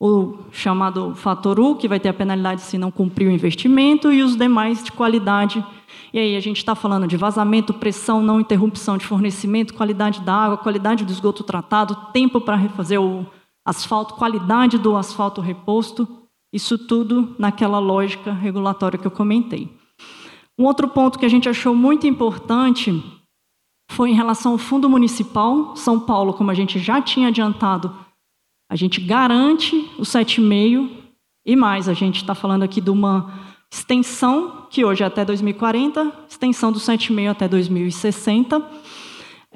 [0.00, 4.22] o chamado fator U, que vai ter a penalidade se não cumprir o investimento, e
[4.22, 5.64] os demais de qualidade.
[6.12, 10.34] E aí a gente está falando de vazamento, pressão, não interrupção de fornecimento, qualidade da
[10.34, 13.26] água, qualidade do esgoto tratado, tempo para refazer o
[13.64, 16.06] asfalto, qualidade do asfalto reposto,
[16.52, 19.83] isso tudo naquela lógica regulatória que eu comentei.
[20.58, 23.02] Um outro ponto que a gente achou muito importante
[23.90, 25.76] foi em relação ao fundo municipal.
[25.76, 27.94] São Paulo, como a gente já tinha adiantado,
[28.70, 30.90] a gente garante o 7,5
[31.44, 31.88] e mais.
[31.88, 33.32] A gente está falando aqui de uma
[33.70, 38.60] extensão, que hoje é até 2040, extensão do 7,5 até 2060.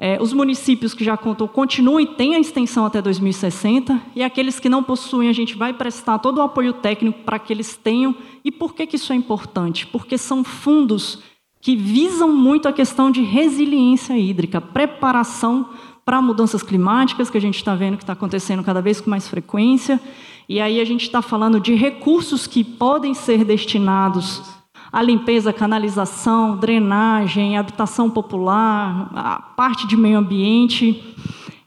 [0.01, 4.57] É, os municípios que já contam continuam e têm a extensão até 2060, e aqueles
[4.57, 8.15] que não possuem, a gente vai prestar todo o apoio técnico para que eles tenham.
[8.45, 9.85] E por que, que isso é importante?
[9.85, 11.19] Porque são fundos
[11.59, 15.69] que visam muito a questão de resiliência hídrica, preparação
[16.05, 19.27] para mudanças climáticas, que a gente está vendo que está acontecendo cada vez com mais
[19.27, 19.99] frequência.
[20.47, 24.58] E aí a gente está falando de recursos que podem ser destinados
[24.91, 31.15] a limpeza, canalização, drenagem, habitação popular, a parte de meio ambiente,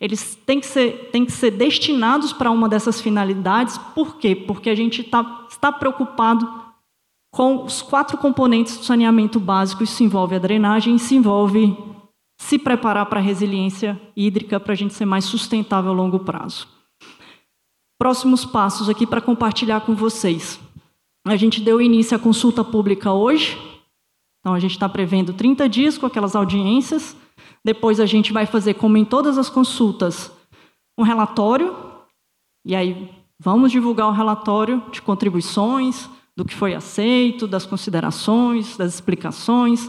[0.00, 3.78] eles têm que ser, têm que ser destinados para uma dessas finalidades.
[3.78, 4.34] Por quê?
[4.34, 6.48] Porque a gente tá, está preocupado
[7.32, 9.84] com os quatro componentes do saneamento básico.
[9.84, 11.76] Isso envolve a drenagem, isso envolve
[12.36, 16.66] se preparar para a resiliência hídrica, para a gente ser mais sustentável a longo prazo.
[17.96, 20.58] Próximos passos aqui para compartilhar com vocês.
[21.24, 23.56] A gente deu início à consulta pública hoje,
[24.40, 27.16] então a gente está prevendo 30 dias com aquelas audiências.
[27.64, 30.32] Depois a gente vai fazer, como em todas as consultas,
[30.98, 31.76] um relatório,
[32.64, 33.08] e aí
[33.38, 39.88] vamos divulgar o relatório de contribuições, do que foi aceito, das considerações, das explicações.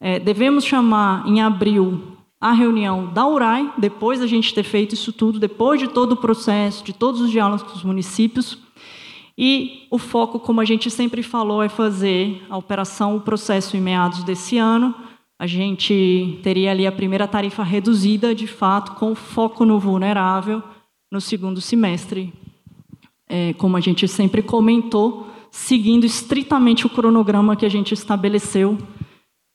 [0.00, 5.12] É, devemos chamar em abril a reunião da URAI, depois da gente ter feito isso
[5.12, 8.58] tudo, depois de todo o processo, de todos os diálogos com os municípios,
[9.40, 13.80] e o foco, como a gente sempre falou, é fazer a operação, o processo em
[13.80, 14.92] meados desse ano.
[15.38, 20.60] A gente teria ali a primeira tarifa reduzida, de fato, com foco no vulnerável,
[21.08, 22.32] no segundo semestre.
[23.28, 28.76] É, como a gente sempre comentou, seguindo estritamente o cronograma que a gente estabeleceu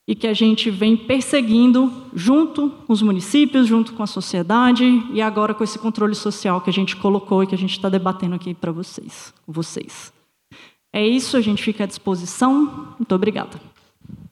[0.07, 5.21] e que a gente vem perseguindo junto com os municípios, junto com a sociedade e
[5.21, 8.35] agora com esse controle social que a gente colocou e que a gente está debatendo
[8.35, 10.11] aqui para vocês, vocês.
[10.91, 12.95] É isso, a gente fica à disposição.
[12.99, 13.59] Muito obrigada.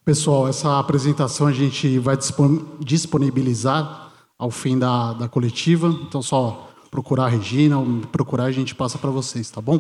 [0.03, 2.17] Pessoal, essa apresentação a gente vai
[2.79, 7.77] disponibilizar ao fim da, da coletiva, então só procurar a Regina,
[8.11, 9.79] procurar a gente passa para vocês, tá bom?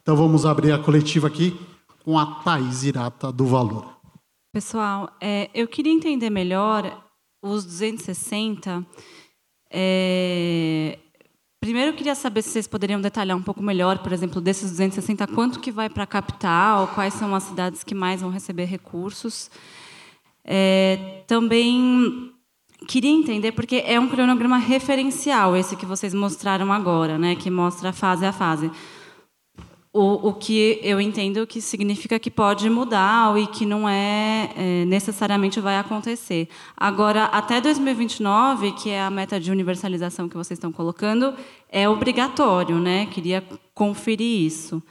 [0.00, 1.58] Então vamos abrir a coletiva aqui
[2.04, 3.94] com a Thais Irata do Valor.
[4.54, 7.04] Pessoal, é, eu queria entender melhor
[7.42, 8.86] os 260.
[9.68, 10.96] É,
[11.60, 15.26] primeiro, eu queria saber se vocês poderiam detalhar um pouco melhor, por exemplo, desses 260,
[15.26, 19.50] quanto que vai para a capital, quais são as cidades que mais vão receber recursos.
[20.44, 22.30] É, também
[22.86, 27.92] queria entender, porque é um cronograma referencial, esse que vocês mostraram agora, né, que mostra
[27.92, 28.70] fase a fase
[29.94, 34.84] o, o que eu entendo que significa que pode mudar e que não é, é,
[34.86, 36.48] necessariamente vai acontecer.
[36.76, 41.32] Agora, até 2029, que é a meta de universalização que vocês estão colocando,
[41.68, 43.06] é obrigatório, né?
[43.06, 43.40] Queria
[43.72, 44.82] conferir isso.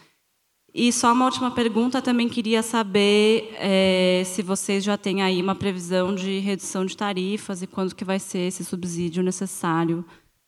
[0.74, 5.54] E só uma última pergunta, também queria saber é, se vocês já têm aí uma
[5.54, 10.06] previsão de redução de tarifas e quando que vai ser esse subsídio necessário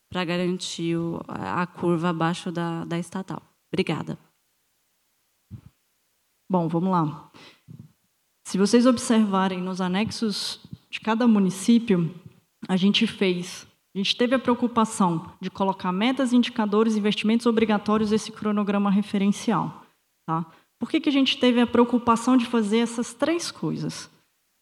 [0.10, 0.96] para garantir
[1.28, 3.42] a curva abaixo da, da estatal.
[3.70, 4.18] Obrigada.
[6.50, 7.32] Bom, vamos lá.
[8.44, 12.14] Se vocês observarem nos anexos de cada município,
[12.68, 18.32] a gente fez, a gente teve a preocupação de colocar metas, indicadores, investimentos obrigatórios nesse
[18.32, 19.84] cronograma referencial.
[20.28, 20.46] Tá?
[20.80, 24.10] Por que, que a gente teve a preocupação de fazer essas três coisas?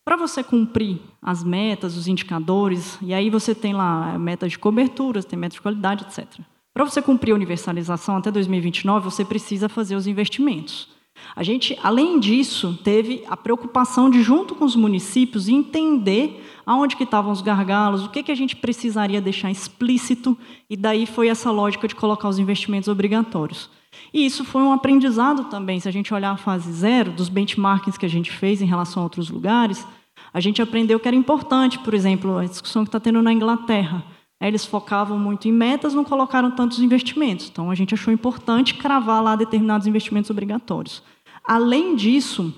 [0.05, 5.23] Para você cumprir as metas, os indicadores, e aí você tem lá metas de cobertura,
[5.23, 6.39] tem metas de qualidade, etc.
[6.73, 10.92] Para você cumprir a universalização até 2029, você precisa fazer os investimentos.
[11.35, 17.03] A gente, além disso, teve a preocupação de, junto com os municípios, entender aonde que
[17.03, 20.37] estavam os gargalos, o que, que a gente precisaria deixar explícito,
[20.69, 23.69] e daí foi essa lógica de colocar os investimentos obrigatórios.
[24.13, 25.79] E isso foi um aprendizado também.
[25.79, 29.01] Se a gente olhar a fase zero, dos benchmarkings que a gente fez em relação
[29.01, 29.85] a outros lugares,
[30.33, 34.03] a gente aprendeu que era importante, por exemplo, a discussão que está tendo na Inglaterra.
[34.41, 37.49] Eles focavam muito em metas, não colocaram tantos investimentos.
[37.49, 41.01] Então, a gente achou importante cravar lá determinados investimentos obrigatórios.
[41.43, 42.53] Além disso,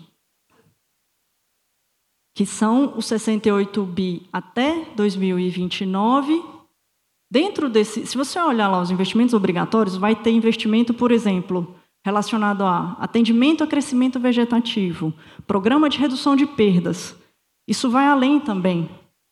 [2.36, 6.56] que são os 68 bi até 2029,
[7.30, 12.64] Dentro desse, se você olhar lá os investimentos obrigatórios, vai ter investimento, por exemplo, relacionado
[12.64, 15.14] a atendimento a crescimento vegetativo,
[15.48, 17.16] programa de redução de perdas.
[17.68, 18.90] Isso vai além também,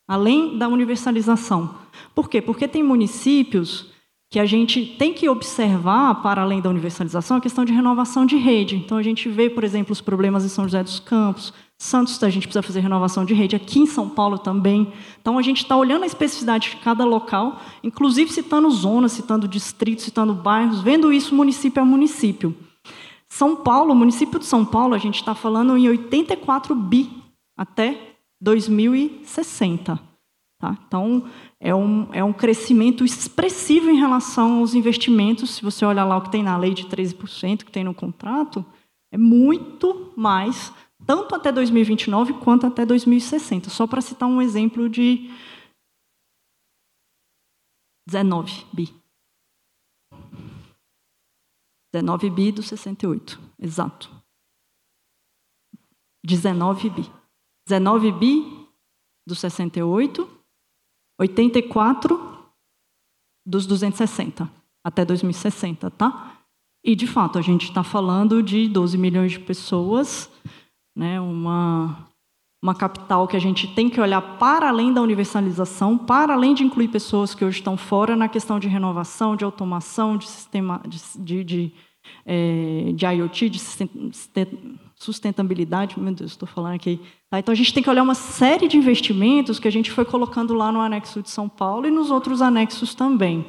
[0.07, 1.75] além da universalização.
[2.15, 2.41] Por quê?
[2.41, 3.92] Porque tem municípios
[4.33, 8.35] que a gente tem que observar, para além da universalização, a questão de renovação de
[8.35, 8.75] rede.
[8.75, 12.31] Então, a gente vê, por exemplo, os problemas em São José dos Campos, Santos, a
[12.31, 14.91] gente precisa fazer renovação de rede, aqui em São Paulo também.
[15.21, 20.05] Então, a gente está olhando a especificidade de cada local, inclusive citando zonas, citando distritos,
[20.05, 22.57] citando bairros, vendo isso município a município.
[23.29, 27.07] São Paulo, município de São Paulo, a gente está falando em 84 bi
[27.55, 30.12] até 2060.
[30.63, 30.77] Tá?
[30.87, 35.55] Então, é um, é um crescimento expressivo em relação aos investimentos.
[35.55, 38.65] Se você olhar lá o que tem na lei de 13%, que tem no contrato,
[39.11, 40.73] é muito mais
[41.05, 43.69] tanto até 2029 quanto até 2060.
[43.69, 45.29] Só para citar um exemplo de
[48.07, 48.95] 19 bi.
[51.93, 54.09] 19 bi do 68, exato.
[56.25, 57.11] 19 bi.
[57.67, 58.63] 19 bi
[59.27, 60.42] do 68,
[61.19, 62.19] 84
[63.45, 64.49] dos 260
[64.85, 66.37] até 2060, tá?
[66.83, 70.29] E de fato, a gente está falando de 12 milhões de pessoas
[70.95, 72.07] né, uma,
[72.61, 76.63] uma capital que a gente tem que olhar para além da universalização, para além de
[76.63, 81.01] incluir pessoas que hoje estão fora na questão de renovação, de automação, de sistema de,
[81.19, 81.71] de, de,
[82.25, 83.59] é, de IoT, de
[85.03, 85.99] sustentabilidade.
[85.99, 86.99] Meu Deus, estou falando aqui.
[87.29, 90.05] Tá, então a gente tem que olhar uma série de investimentos que a gente foi
[90.05, 93.45] colocando lá no anexo de São Paulo e nos outros anexos também.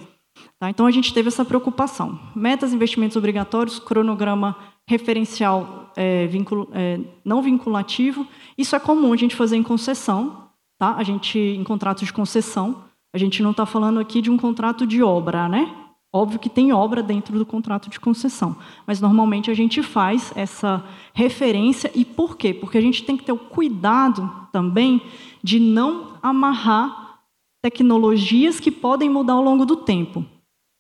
[0.59, 2.19] Tá, então a gente teve essa preocupação.
[2.35, 8.27] Metas, investimentos obrigatórios, cronograma referencial é, vincul, é, não vinculativo.
[8.59, 10.95] Isso é comum a gente fazer em concessão, tá?
[10.97, 12.85] A gente em contratos de concessão.
[13.14, 15.84] A gente não está falando aqui de um contrato de obra, né?
[16.16, 20.85] Óbvio que tem obra dentro do contrato de concessão, mas normalmente a gente faz essa
[21.12, 22.55] referência e por quê?
[22.55, 25.03] Porque a gente tem que ter o cuidado também
[25.42, 27.18] de não amarrar
[27.61, 30.24] tecnologias que podem mudar ao longo do tempo.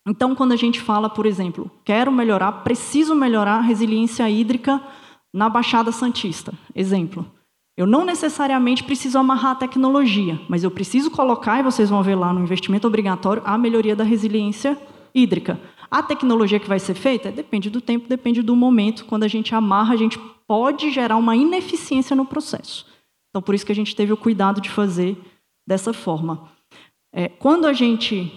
[0.06, 4.80] Então, quando a gente fala, por exemplo, quero melhorar, preciso melhorar a resiliência hídrica
[5.32, 7.26] na Baixada Santista, exemplo.
[7.76, 12.14] Eu não necessariamente preciso amarrar a tecnologia, mas eu preciso colocar, e vocês vão ver
[12.14, 14.93] lá no investimento obrigatório, a melhoria da resiliência hídrica.
[15.90, 19.04] A tecnologia que vai ser feita depende do tempo, depende do momento.
[19.04, 22.86] Quando a gente amarra, a gente pode gerar uma ineficiência no processo.
[23.30, 25.16] Então, por isso que a gente teve o cuidado de fazer
[25.66, 26.48] dessa forma.
[27.12, 28.32] É, quando a gente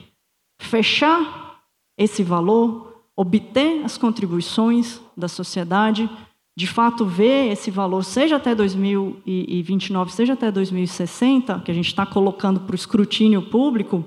[0.59, 1.61] fechar
[1.97, 6.07] esse valor, obter as contribuições da sociedade,
[6.55, 12.05] de fato ver esse valor, seja até 2029, seja até 2060, que a gente está
[12.05, 14.05] colocando para o escrutínio público,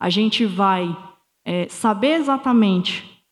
[0.00, 0.94] a gente vai
[1.48, 3.24] é, saber exatamente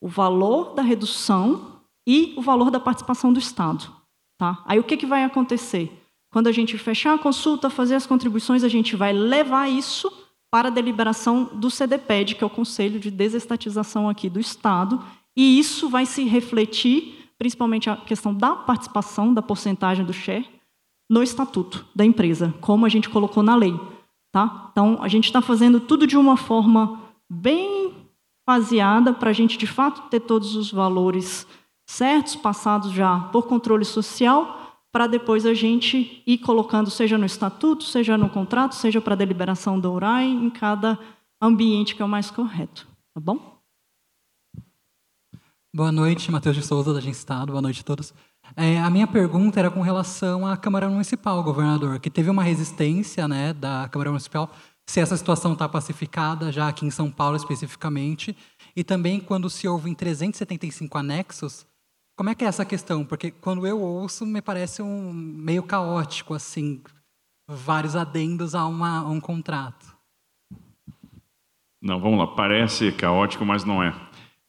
[0.00, 3.92] o valor da redução e o valor da participação do Estado.
[4.38, 4.62] Tá?
[4.64, 5.92] Aí o que, que vai acontecer?
[6.32, 10.10] Quando a gente fechar a consulta, fazer as contribuições, a gente vai levar isso
[10.50, 15.04] para a deliberação do CDPED, que é o Conselho de Desestatização aqui do Estado,
[15.36, 20.48] e isso vai se refletir, principalmente a questão da participação, da porcentagem do share,
[21.10, 23.78] no estatuto da empresa, como a gente colocou na lei.
[24.32, 24.70] Tá?
[24.72, 28.08] Então, a gente está fazendo tudo de uma forma bem
[28.46, 31.46] faseada para a gente, de fato, ter todos os valores
[31.86, 34.58] certos, passados já por controle social,
[34.90, 39.16] para depois a gente ir colocando, seja no estatuto, seja no contrato, seja para a
[39.16, 40.98] deliberação do URAI, em cada
[41.40, 42.88] ambiente que é o mais correto.
[43.14, 43.58] Tá bom?
[45.74, 47.52] Boa noite, Matheus de Souza, da Agência Estado.
[47.52, 48.14] Boa noite a todos.
[48.56, 53.28] É, a minha pergunta era com relação à Câmara Municipal, governador, que teve uma resistência
[53.28, 54.50] né, da Câmara Municipal,
[54.88, 58.34] se essa situação está pacificada, já aqui em São Paulo especificamente,
[58.74, 61.66] e também quando se houve em 375 anexos,
[62.16, 63.04] como é que é essa questão?
[63.04, 66.80] Porque quando eu ouço, me parece um meio caótico, assim,
[67.46, 69.94] vários adendos a, uma, a um contrato.
[71.82, 72.26] Não, vamos lá.
[72.26, 73.94] Parece caótico, mas não é.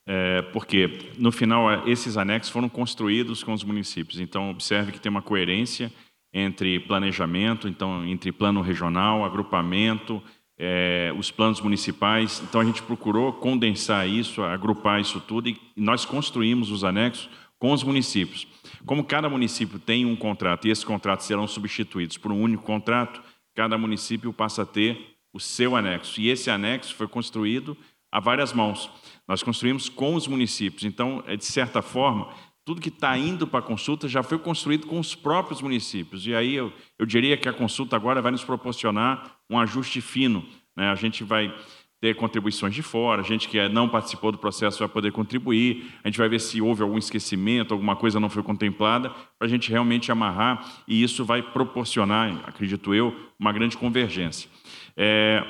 [0.08, 0.42] é.
[0.54, 4.22] porque, no final, é, esses anexos foram construídos com os municípios.
[4.22, 5.92] Então, observe que tem uma coerência
[6.34, 10.22] entre planejamento, então, entre plano regional, agrupamento,
[10.58, 12.42] é, os planos municipais.
[12.48, 17.72] Então, a gente procurou condensar isso, agrupar isso tudo, e nós construímos os anexos com
[17.72, 18.48] os municípios.
[18.86, 23.22] Como cada município tem um contrato e esses contratos serão substituídos por um único contrato,
[23.54, 26.20] cada município passa a ter o seu anexo.
[26.22, 27.76] E esse anexo foi construído
[28.12, 28.90] a várias mãos.
[29.28, 30.84] Nós construímos com os municípios.
[30.84, 32.34] Então, é, de certa forma,
[32.66, 36.28] tudo que está indo para a consulta já foi construído com os próprios municípios.
[36.28, 40.45] E aí eu, eu diria que a consulta agora vai nos proporcionar um ajuste fino.
[40.76, 40.89] Né?
[40.89, 41.53] A gente vai
[42.01, 46.07] ter contribuições de fora, a gente que não participou do processo vai poder contribuir, a
[46.07, 49.70] gente vai ver se houve algum esquecimento, alguma coisa não foi contemplada, para a gente
[49.70, 54.49] realmente amarrar, e isso vai proporcionar, acredito eu, uma grande convergência.
[54.95, 55.43] É,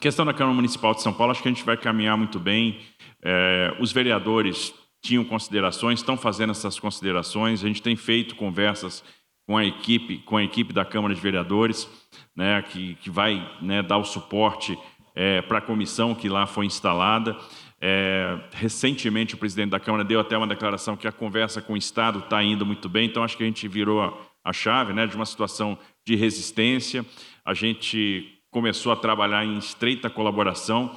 [0.00, 2.78] questão da Câmara Municipal de São Paulo, acho que a gente vai caminhar muito bem.
[3.22, 4.72] É, os vereadores
[5.02, 9.04] tinham considerações, estão fazendo essas considerações, a gente tem feito conversas
[9.46, 11.88] com a equipe, com a equipe da Câmara de Vereadores,
[12.36, 14.78] né, que, que vai né, dar o suporte
[15.14, 17.36] é, para a comissão que lá foi instalada.
[17.80, 21.76] É, recentemente, o presidente da Câmara deu até uma declaração que a conversa com o
[21.76, 24.12] Estado está indo muito bem, então acho que a gente virou a,
[24.44, 27.04] a chave né, de uma situação de resistência.
[27.44, 30.94] A gente começou a trabalhar em estreita colaboração.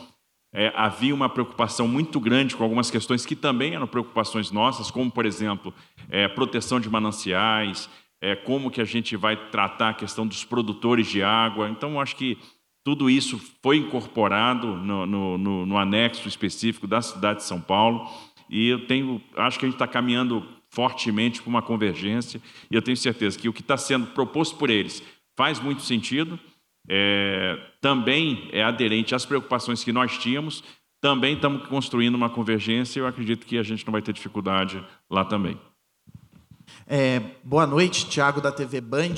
[0.54, 5.10] É, havia uma preocupação muito grande com algumas questões que também eram preocupações nossas, como,
[5.10, 5.74] por exemplo,
[6.10, 7.90] é, proteção de mananciais,
[8.22, 11.70] é, como que a gente vai tratar a questão dos produtores de água.
[11.70, 12.38] Então, acho que
[12.84, 18.10] tudo isso foi incorporado no, no, no, no anexo específico da cidade de São Paulo.
[18.50, 22.42] E eu tenho, acho que a gente está caminhando fortemente para uma convergência.
[22.70, 25.04] E eu tenho certeza que o que está sendo proposto por eles
[25.38, 26.40] faz muito sentido,
[26.94, 30.62] é, também é aderente às preocupações que nós tínhamos,
[31.00, 34.86] também estamos construindo uma convergência e eu acredito que a gente não vai ter dificuldade
[35.10, 35.58] lá também.
[36.86, 39.16] É, boa noite, Tiago da TV Band.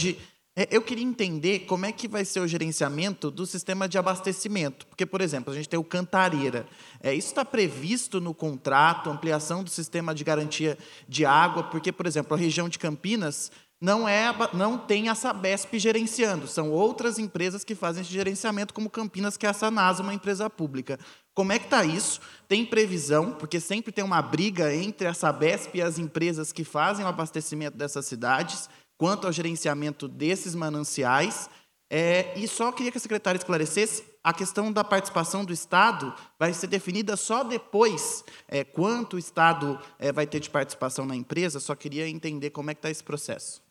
[0.56, 4.86] É, eu queria entender como é que vai ser o gerenciamento do sistema de abastecimento.
[4.86, 6.68] Porque, por exemplo, a gente tem o Cantareira.
[7.02, 10.78] É, isso está previsto no contrato, ampliação do sistema de garantia
[11.10, 13.52] de água, porque, por exemplo, a região de Campinas
[13.84, 18.90] não, é, não tem a Sabesp gerenciando, são outras empresas que fazem esse gerenciamento, como
[18.90, 20.98] Campinas, que é a Sanasa, uma empresa pública.
[21.34, 22.22] Como é que está isso?
[22.48, 27.04] Tem previsão, porque sempre tem uma briga entre a Sabesp e as empresas que fazem
[27.04, 31.50] o abastecimento dessas cidades quanto ao gerenciamento desses mananciais.
[31.90, 36.54] É, e só queria que a secretária esclarecesse a questão da participação do Estado vai
[36.54, 41.60] ser definida só depois é, quanto o Estado é, vai ter de participação na empresa.
[41.60, 43.62] Só queria entender como é que está esse processo.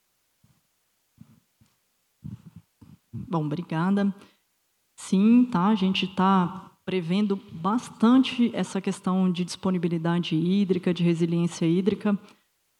[3.12, 4.14] Bom, obrigada.
[4.96, 5.66] Sim, tá.
[5.66, 12.18] A gente está prevendo bastante essa questão de disponibilidade hídrica, de resiliência hídrica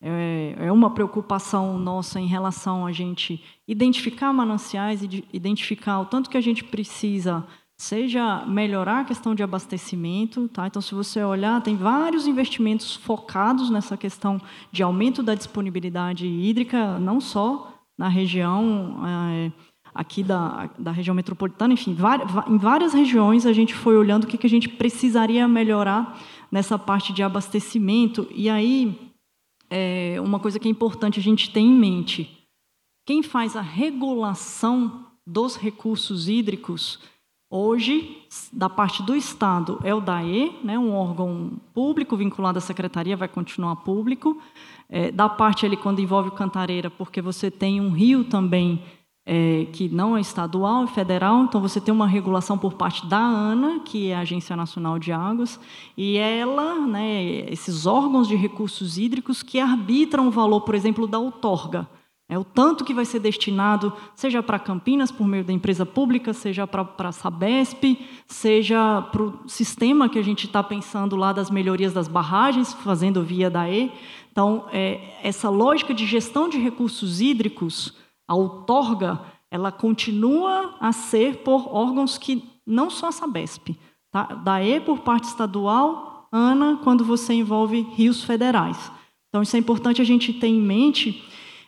[0.03, 6.29] é, é uma preocupação nossa em relação a gente identificar mananciais e identificar o tanto
[6.29, 10.67] que a gente precisa, seja melhorar a questão de abastecimento, tá?
[10.67, 14.41] Então, se você olhar, tem vários investimentos focados nessa questão
[14.73, 19.53] de aumento da disponibilidade hídrica, não só na região é,
[19.95, 21.97] aqui da, da região metropolitana, enfim,
[22.49, 26.19] em várias regiões a gente foi olhando o que, que a gente precisaria melhorar
[26.51, 29.13] nessa parte de abastecimento e aí
[29.71, 32.47] é, uma coisa que é importante a gente ter em mente.
[33.07, 37.01] Quem faz a regulação dos recursos hídricos
[37.51, 38.19] hoje,
[38.53, 43.29] da parte do Estado, é o DAE, né, um órgão público vinculado à secretaria, vai
[43.29, 44.41] continuar público.
[44.89, 48.83] É, da parte ali, quando envolve o Cantareira, porque você tem um rio também
[49.25, 53.19] é, que não é estadual, é federal, então você tem uma regulação por parte da
[53.19, 55.61] ANA, que é a Agência Nacional de Águas,
[55.97, 61.19] e ela, né, esses órgãos de recursos hídricos que arbitram o valor, por exemplo, da
[61.19, 61.89] outorga.
[62.29, 66.33] É o tanto que vai ser destinado, seja para Campinas, por meio da empresa pública,
[66.33, 71.51] seja para a Sabesp, seja para o sistema que a gente está pensando lá das
[71.51, 73.93] melhorias das barragens, fazendo via da E.
[74.31, 77.95] Então, é, essa lógica de gestão de recursos hídricos
[78.33, 79.21] a outorga,
[79.51, 83.79] ela continua a ser por órgãos que não são a Sabesp.
[84.11, 84.23] Tá?
[84.23, 88.91] DAE por parte estadual, ANA quando você envolve rios federais.
[89.29, 91.23] Então, isso é importante a gente ter em mente.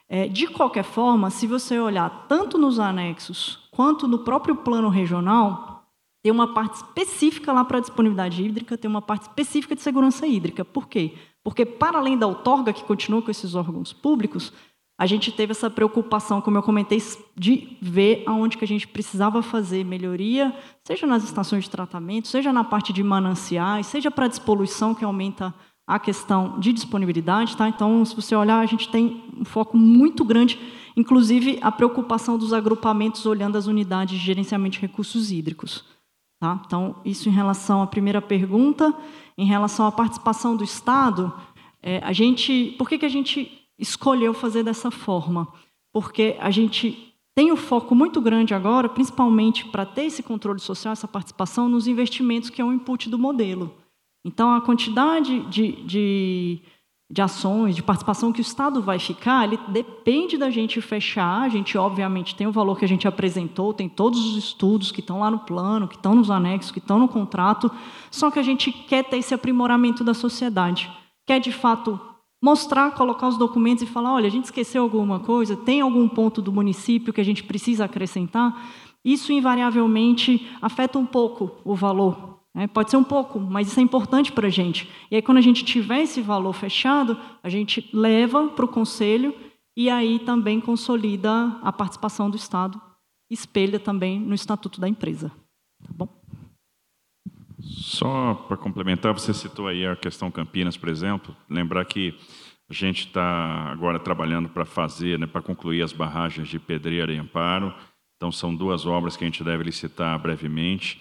[0.09, 5.85] É, de qualquer forma, se você olhar tanto nos anexos quanto no próprio plano regional,
[6.23, 10.65] tem uma parte específica lá para disponibilidade hídrica, tem uma parte específica de segurança hídrica.
[10.65, 11.13] Por quê?
[11.43, 14.51] Porque, para além da outorga, que continua com esses órgãos públicos,
[14.97, 17.03] a gente teve essa preocupação, como eu comentei,
[17.37, 20.55] de ver aonde que a gente precisava fazer melhoria,
[20.87, 25.05] seja nas estações de tratamento, seja na parte de mananciais, seja para a despoluição, que
[25.05, 25.53] aumenta
[25.85, 27.57] a questão de disponibilidade.
[27.57, 27.69] Tá?
[27.69, 30.61] Então, se você olhar, a gente tem um foco muito grande,
[30.97, 35.85] inclusive a preocupação dos agrupamentos olhando as unidades de gerenciamento de recursos hídricos.
[36.41, 36.61] Tá?
[36.65, 38.95] Então, isso em relação à primeira pergunta.
[39.37, 41.33] Em relação à participação do Estado,
[41.83, 45.49] é, a gente, por que, que a gente escolheu fazer dessa forma,
[45.93, 50.93] porque a gente tem um foco muito grande agora, principalmente para ter esse controle social,
[50.93, 53.75] essa participação nos investimentos, que é o input do modelo.
[54.25, 56.63] Então, a quantidade de, de,
[57.11, 61.43] de ações, de participação que o Estado vai ficar, ele depende da gente fechar.
[61.43, 65.01] A gente, obviamente, tem o valor que a gente apresentou, tem todos os estudos que
[65.01, 67.71] estão lá no plano, que estão nos anexos, que estão no contrato,
[68.11, 70.91] só que a gente quer ter esse aprimoramento da sociedade.
[71.27, 72.01] Quer, de fato,
[72.45, 76.43] mostrar, colocar os documentos e falar: olha, a gente esqueceu alguma coisa, tem algum ponto
[76.43, 78.71] do município que a gente precisa acrescentar.
[79.03, 82.41] Isso invariavelmente afeta um pouco o valor.
[82.55, 82.67] Né?
[82.67, 84.91] Pode ser um pouco, mas isso é importante para a gente.
[85.11, 89.35] E aí, quando a gente tiver esse valor fechado, a gente leva para o conselho
[89.75, 92.81] e aí também consolida a participação do Estado,
[93.31, 95.33] espelha também no estatuto da empresa.
[95.83, 96.24] Tá bom?
[97.77, 101.35] Só para complementar, você citou aí a questão Campinas, por exemplo.
[101.49, 102.15] Lembrar que
[102.69, 107.19] a gente está agora trabalhando para fazer, né, para concluir as barragens de Pedreira e
[107.19, 107.75] Amparo.
[108.17, 111.01] Então, são duas obras que a gente deve licitar brevemente.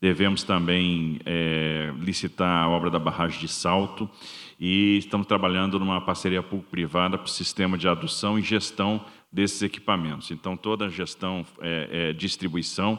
[0.00, 4.10] Devemos também é, licitar a obra da barragem de Salto
[4.58, 10.30] e estamos trabalhando numa parceria público-privada para o sistema de adução e gestão desses equipamentos.
[10.30, 12.98] Então, toda a gestão, é, é, distribuição,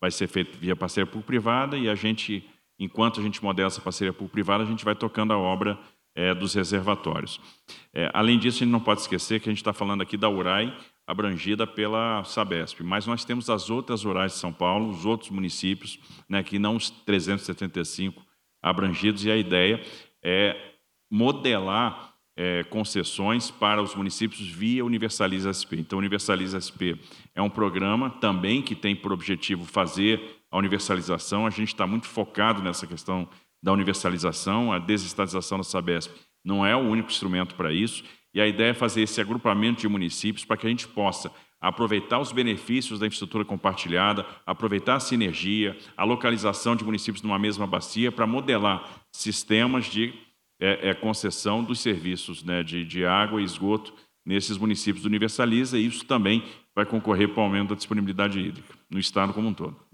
[0.00, 2.48] vai ser feita via parceria público-privada e a gente
[2.78, 5.78] enquanto a gente modela essa parceria público-privada, a gente vai tocando a obra
[6.14, 7.40] é, dos reservatórios.
[7.92, 10.28] É, além disso, a gente não pode esquecer que a gente está falando aqui da
[10.28, 15.30] URAI, abrangida pela Sabesp, mas nós temos as outras URAIs de São Paulo, os outros
[15.30, 18.20] municípios, né, que não os 375
[18.60, 19.80] abrangidos, e a ideia
[20.24, 20.74] é
[21.08, 25.78] modelar é, concessões para os municípios via Universaliza SP.
[25.78, 26.98] Então, Universaliza SP
[27.34, 31.46] é um programa também que tem por objetivo fazer a universalização.
[31.46, 33.28] A gente está muito focado nessa questão
[33.62, 36.12] da universalização, a desestatização da Sabesp
[36.44, 39.88] não é o único instrumento para isso, e a ideia é fazer esse agrupamento de
[39.88, 41.30] municípios para que a gente possa
[41.60, 47.66] aproveitar os benefícios da infraestrutura compartilhada, aproveitar a sinergia, a localização de municípios numa mesma
[47.66, 50.14] bacia para modelar sistemas de
[50.60, 53.92] é, é, concessão dos serviços né, de, de água e esgoto
[54.24, 56.44] nesses municípios universaliza, e isso também
[56.74, 59.85] vai concorrer para o aumento da disponibilidade hídrica no estado como um todo.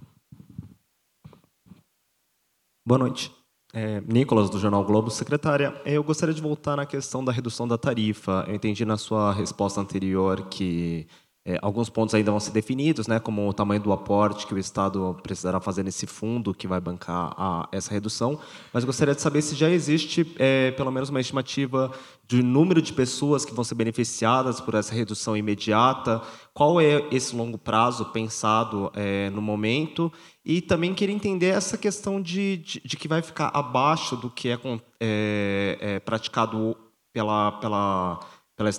[2.84, 3.32] Boa noite.
[3.72, 5.08] É, Nicolas, do Jornal Globo.
[5.08, 8.44] Secretária, eu gostaria de voltar na questão da redução da tarifa.
[8.48, 11.06] Eu entendi na sua resposta anterior que
[11.44, 14.58] é, alguns pontos ainda vão ser definidos, né, como o tamanho do aporte que o
[14.58, 18.38] Estado precisará fazer nesse fundo que vai bancar a, essa redução.
[18.72, 21.90] Mas gostaria de saber se já existe é, pelo menos uma estimativa
[22.28, 26.22] de número de pessoas que vão ser beneficiadas por essa redução imediata.
[26.54, 30.12] Qual é esse longo prazo pensado é, no momento?
[30.44, 34.48] E também queria entender essa questão de, de, de que vai ficar abaixo do que
[34.48, 34.58] é,
[35.00, 36.76] é, é praticado
[37.12, 38.20] pela, pela,
[38.56, 38.70] pela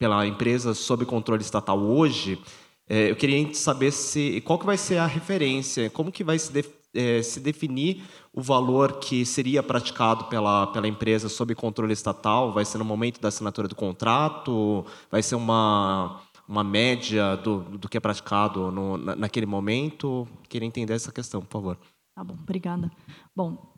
[0.00, 2.40] pela empresa sob controle estatal hoje,
[2.88, 6.50] é, eu queria saber se qual que vai ser a referência, como que vai se,
[6.50, 12.50] de, é, se definir o valor que seria praticado pela, pela empresa sob controle estatal?
[12.50, 14.86] Vai ser no momento da assinatura do contrato?
[15.10, 20.26] Vai ser uma, uma média do, do que é praticado no, naquele momento?
[20.48, 21.78] Queria entender essa questão, por favor.
[22.14, 22.90] Tá bom, obrigada.
[23.36, 23.70] Bom,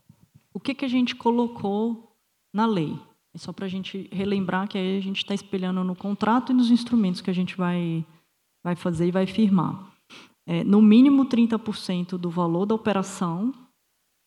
[0.55, 2.17] o que, que a gente colocou
[2.55, 2.97] na lei?
[3.35, 6.55] É só para a gente relembrar que aí a gente está espelhando no contrato e
[6.55, 8.05] nos instrumentos que a gente vai,
[8.63, 9.91] vai fazer e vai firmar.
[10.47, 13.55] É, no mínimo 30% do valor da operação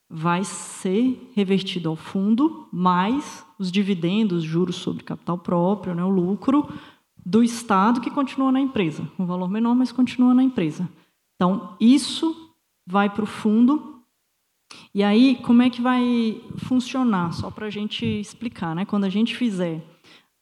[0.09, 6.67] vai ser revertido ao fundo, mais os dividendos, juros sobre capital próprio, né, o lucro
[7.25, 9.07] do Estado que continua na empresa.
[9.17, 10.87] Um valor menor, mas continua na empresa.
[11.35, 12.53] Então, isso
[12.87, 13.94] vai para o fundo
[14.93, 17.33] e aí, como é que vai funcionar?
[17.33, 18.85] Só para a gente explicar, né?
[18.85, 19.83] Quando a gente fizer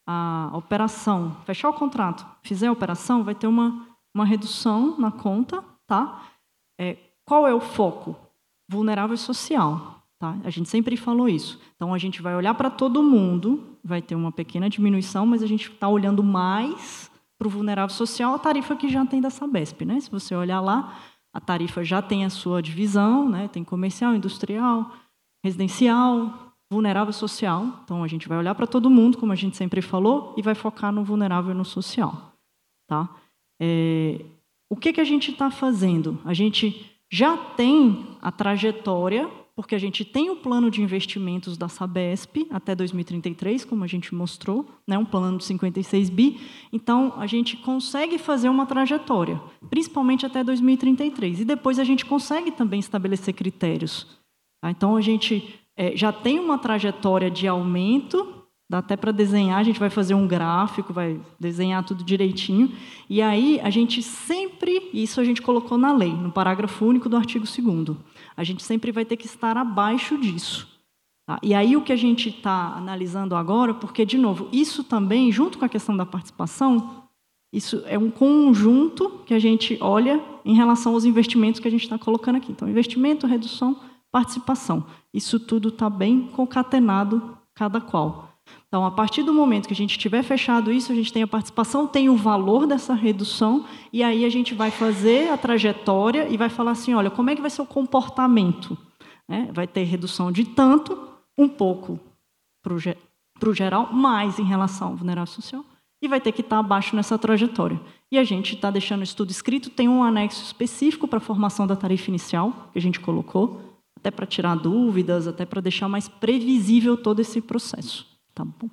[0.05, 5.63] a operação, fechar o contrato, fizer a operação, vai ter uma, uma redução na conta,
[5.87, 6.23] tá?
[6.79, 8.15] É, qual é o foco?
[8.69, 10.37] Vulnerável social, tá?
[10.43, 11.59] A gente sempre falou isso.
[11.75, 15.47] Então, a gente vai olhar para todo mundo, vai ter uma pequena diminuição, mas a
[15.47, 19.83] gente está olhando mais para o vulnerável social, a tarifa que já tem da Sabesp,
[19.83, 19.99] né?
[19.99, 20.97] Se você olhar lá,
[21.33, 23.47] a tarifa já tem a sua divisão, né?
[23.47, 24.91] tem comercial, industrial,
[25.43, 27.81] residencial, vulnerável social.
[27.83, 30.53] Então, a gente vai olhar para todo mundo, como a gente sempre falou, e vai
[30.53, 32.33] focar no vulnerável e no social.
[32.87, 33.09] Tá?
[33.59, 34.23] É,
[34.69, 36.19] o que, que a gente está fazendo?
[36.23, 41.67] A gente já tem a trajetória, porque a gente tem o plano de investimentos da
[41.67, 46.39] Sabesp até 2033, como a gente mostrou, né, um plano de 56 bi.
[46.71, 49.39] Então, a gente consegue fazer uma trajetória,
[49.69, 51.41] principalmente até 2033.
[51.41, 54.07] E depois a gente consegue também estabelecer critérios.
[54.61, 54.71] Tá?
[54.71, 58.43] Então, a gente é, já tem uma trajetória de aumento
[58.73, 62.71] Dá até para desenhar, a gente vai fazer um gráfico, vai desenhar tudo direitinho.
[63.07, 67.15] E aí a gente sempre, isso a gente colocou na lei, no parágrafo único do
[67.15, 67.97] artigo 2
[68.35, 70.67] a gente sempre vai ter que estar abaixo disso.
[71.25, 71.39] Tá?
[71.41, 75.57] E aí o que a gente está analisando agora, porque, de novo, isso também, junto
[75.57, 77.03] com a questão da participação,
[77.51, 81.83] isso é um conjunto que a gente olha em relação aos investimentos que a gente
[81.83, 82.51] está colocando aqui.
[82.51, 83.79] Então, investimento, redução,
[84.11, 84.85] participação.
[85.13, 88.32] Isso tudo está bem concatenado, cada qual.
[88.67, 91.27] Então, a partir do momento que a gente tiver fechado isso, a gente tem a
[91.27, 96.37] participação, tem o valor dessa redução, e aí a gente vai fazer a trajetória e
[96.37, 98.77] vai falar assim: olha, como é que vai ser o comportamento?
[99.29, 100.97] É, vai ter redução de tanto,
[101.37, 101.99] um pouco
[102.63, 105.63] para o geral, mais em relação ao vulnerável social,
[106.01, 107.79] e vai ter que estar abaixo nessa trajetória.
[108.11, 111.65] E a gente está deixando o estudo escrito, tem um anexo específico para a formação
[111.65, 113.61] da tarifa inicial, que a gente colocou,
[113.97, 118.12] até para tirar dúvidas, até para deixar mais previsível todo esse processo.
[118.33, 118.69] Tá bom?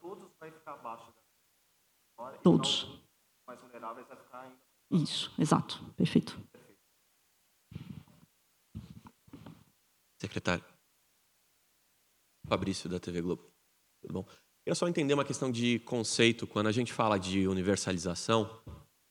[0.00, 1.12] Todos vai ficar abaixo
[2.18, 3.00] da Todos.
[3.46, 4.56] Mais vulneráveis vai ficar ainda.
[4.90, 5.84] Isso, exato.
[5.96, 6.38] Perfeito.
[10.20, 10.64] Secretário.
[12.46, 13.50] Fabrício, da TV Globo.
[14.02, 14.24] Tudo bom?
[14.62, 16.46] Queria só entender uma questão de conceito.
[16.46, 18.62] Quando a gente fala de universalização,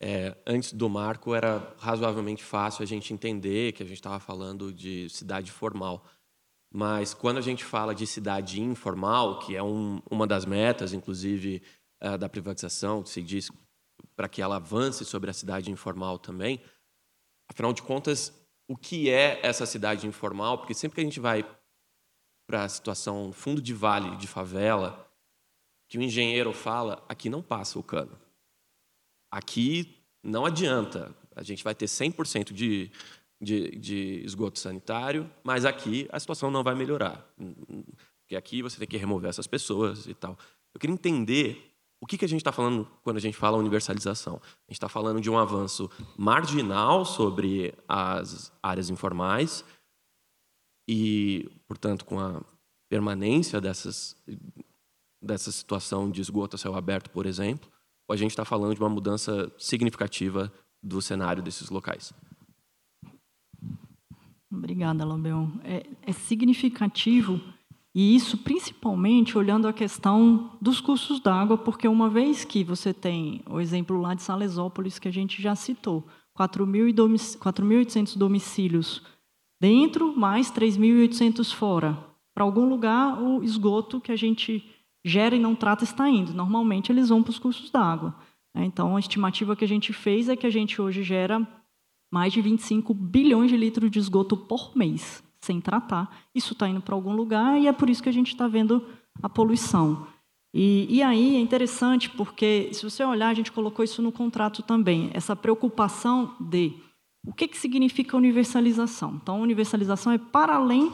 [0.01, 4.73] é, antes do marco era razoavelmente fácil a gente entender que a gente estava falando
[4.73, 6.05] de cidade formal.
[6.75, 11.61] Mas quando a gente fala de cidade informal, que é um, uma das metas, inclusive,
[12.01, 13.51] uh, da privatização, que se diz
[14.15, 16.59] para que ela avance sobre a cidade informal também,
[17.47, 18.33] afinal de contas,
[18.67, 20.57] o que é essa cidade informal?
[20.57, 21.45] Porque sempre que a gente vai
[22.47, 25.07] para a situação fundo de vale, de favela,
[25.87, 28.19] que o engenheiro fala, aqui não passa o cano.
[29.29, 31.15] Aqui não adianta.
[31.35, 32.91] A gente vai ter 100% de
[33.43, 37.27] de, de esgoto sanitário, mas aqui a situação não vai melhorar.
[38.21, 40.37] Porque aqui você tem que remover essas pessoas e tal.
[40.73, 41.71] Eu queria entender
[42.01, 44.35] o que, que a gente está falando quando a gente fala universalização?
[44.35, 49.63] A gente está falando de um avanço marginal sobre as áreas informais
[50.87, 52.41] e, portanto, com a
[52.89, 54.15] permanência dessas,
[55.21, 57.69] dessa situação de esgoto a céu aberto, por exemplo,
[58.07, 62.13] ou a gente está falando de uma mudança significativa do cenário desses locais?
[64.53, 65.47] Obrigada, Lambeon.
[65.63, 67.41] É, é, significativo,
[67.93, 73.41] e isso principalmente olhando a questão dos custos d'água, porque uma vez que você tem
[73.49, 79.01] o exemplo lá de Salesópolis, que a gente já citou, 4.800 domicílios
[79.59, 81.97] dentro, mais 3.800 fora.
[82.33, 84.63] Para algum lugar, o esgoto que a gente
[85.03, 86.33] gera e não trata está indo.
[86.33, 88.15] Normalmente, eles vão para os custos d'água.
[88.55, 91.47] Então, a estimativa que a gente fez é que a gente hoje gera
[92.13, 96.15] mais de 25 bilhões de litros de esgoto por mês, sem tratar.
[96.35, 98.85] Isso está indo para algum lugar e é por isso que a gente está vendo
[99.19, 100.05] a poluição.
[100.53, 104.61] E, e, aí é interessante porque, se você olhar, a gente colocou isso no contrato
[104.61, 106.73] também, essa preocupação de
[107.25, 109.19] o que, que significa universalização.
[109.19, 110.91] Então, universalização é para além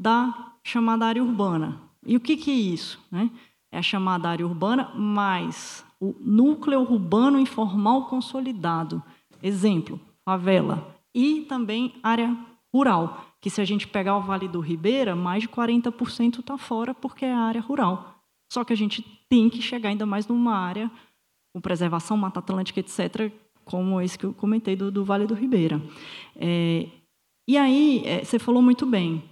[0.00, 1.82] da chamada área urbana.
[2.06, 2.98] E o que, que é isso?
[3.10, 3.30] Né?
[3.70, 9.02] É a chamada área urbana mais o núcleo urbano informal consolidado.
[9.42, 12.36] Exemplo, favela, e também área
[12.72, 16.94] rural, que se a gente pegar o Vale do Ribeira, mais de 40% está fora
[16.94, 18.22] porque é área rural.
[18.50, 20.90] Só que a gente tem que chegar ainda mais numa área
[21.52, 23.30] com preservação, Mata Atlântica, etc.,
[23.64, 25.80] como esse que eu comentei do, do Vale do Ribeira.
[26.36, 26.88] É,
[27.46, 29.22] e aí, é, você falou muito bem,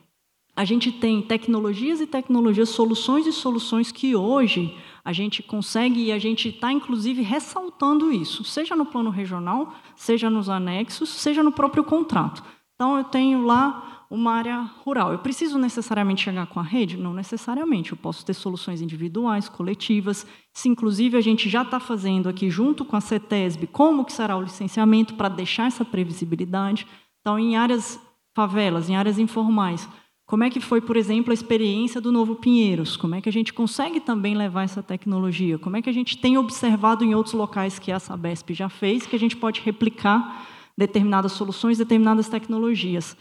[0.54, 6.12] a gente tem tecnologias e tecnologias, soluções e soluções que hoje a gente consegue e
[6.12, 11.52] a gente está, inclusive, ressaltando isso, seja no plano regional, seja nos anexos, seja no
[11.52, 12.42] próprio contrato.
[12.74, 15.12] Então, eu tenho lá uma área rural.
[15.12, 16.96] Eu preciso necessariamente chegar com a rede?
[16.96, 17.92] Não necessariamente.
[17.92, 20.26] Eu posso ter soluções individuais, coletivas.
[20.52, 24.36] Se, inclusive, a gente já está fazendo aqui, junto com a CETESB, como que será
[24.36, 26.86] o licenciamento para deixar essa previsibilidade.
[27.20, 28.00] Então, em áreas
[28.34, 29.88] favelas, em áreas informais,
[30.30, 32.96] como é que foi, por exemplo, a experiência do Novo Pinheiros?
[32.96, 35.58] Como é que a gente consegue também levar essa tecnologia?
[35.58, 39.04] Como é que a gente tem observado em outros locais que a Sabesp já fez,
[39.04, 40.46] que a gente pode replicar
[40.78, 43.16] determinadas soluções, determinadas tecnologias?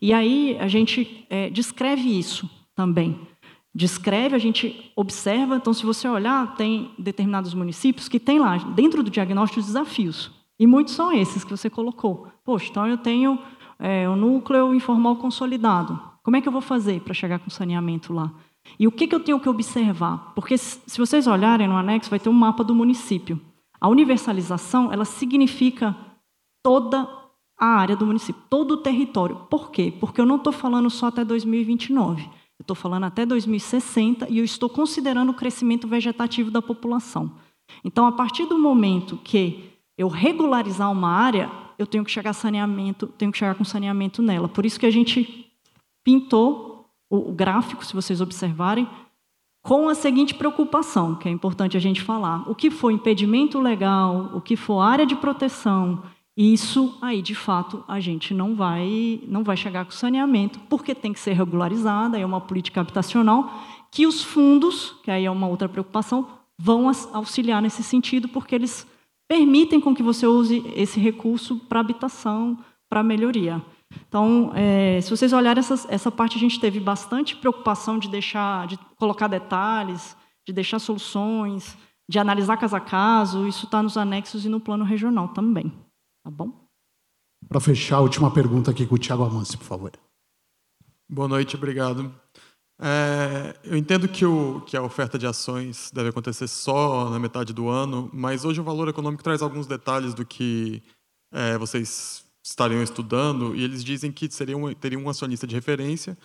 [0.00, 3.20] E aí a gente é, descreve isso também.
[3.74, 5.56] descreve, a gente observa.
[5.56, 10.30] Então, se você olhar, tem determinados municípios que tem lá, dentro do diagnóstico, os desafios.
[10.58, 12.26] E muitos são esses que você colocou.
[12.42, 13.38] Poxa, então eu tenho
[13.78, 16.13] é, núcleo informal consolidado.
[16.24, 18.32] Como é que eu vou fazer para chegar com saneamento lá?
[18.80, 20.32] E o que, que eu tenho que observar?
[20.34, 23.38] Porque se vocês olharem no anexo, vai ter um mapa do município.
[23.78, 25.94] A universalização, ela significa
[26.62, 27.06] toda
[27.58, 29.36] a área do município, todo o território.
[29.50, 29.92] Por quê?
[30.00, 32.22] Porque eu não estou falando só até 2029.
[32.22, 37.32] Eu estou falando até 2060 e eu estou considerando o crescimento vegetativo da população.
[37.84, 43.06] Então, a partir do momento que eu regularizar uma área, eu tenho que chegar saneamento,
[43.06, 44.48] tenho que chegar com saneamento nela.
[44.48, 45.44] Por isso que a gente
[46.04, 48.88] pintou o, gráfico, se vocês observarem,
[49.62, 54.30] com a seguinte preocupação, que é importante a gente falar: o que for impedimento legal,
[54.34, 56.02] o que for área de proteção,
[56.36, 61.12] isso aí, de fato, a gente não vai, não vai chegar com saneamento, porque tem
[61.12, 63.50] que ser regularizada, é uma política habitacional,
[63.90, 66.26] que os fundos, que aí é uma outra preocupação,
[66.58, 68.86] vão auxiliar nesse sentido, porque eles
[69.28, 73.62] permitem com que você use esse recurso para habitação, para melhoria.
[74.08, 78.66] Então, é, se vocês olharem essa, essa parte, a gente teve bastante preocupação de deixar,
[78.66, 80.16] de colocar detalhes,
[80.46, 81.76] de deixar soluções,
[82.08, 83.46] de analisar caso a caso.
[83.46, 85.72] Isso está nos anexos e no plano regional também.
[86.22, 86.64] Tá bom?
[87.48, 89.92] Para fechar, a última pergunta aqui com o Tiago Amansi, por favor.
[91.08, 92.12] Boa noite, obrigado.
[92.80, 97.52] É, eu entendo que, o, que a oferta de ações deve acontecer só na metade
[97.52, 100.82] do ano, mas hoje o valor econômico traz alguns detalhes do que
[101.32, 106.16] é, vocês estariam estudando, e eles dizem que teriam um acionista de referência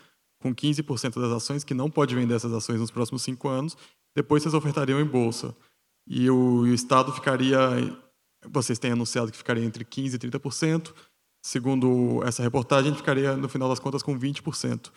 [0.41, 3.77] com 15% das ações, que não pode vender essas ações nos próximos cinco anos,
[4.15, 5.55] depois vocês ofertariam em bolsa.
[6.07, 7.57] E o, e o Estado ficaria
[8.47, 10.93] vocês têm anunciado que ficaria entre 15% e 30%.
[11.41, 14.91] Segundo essa reportagem, ficaria, no final das contas, com 20%.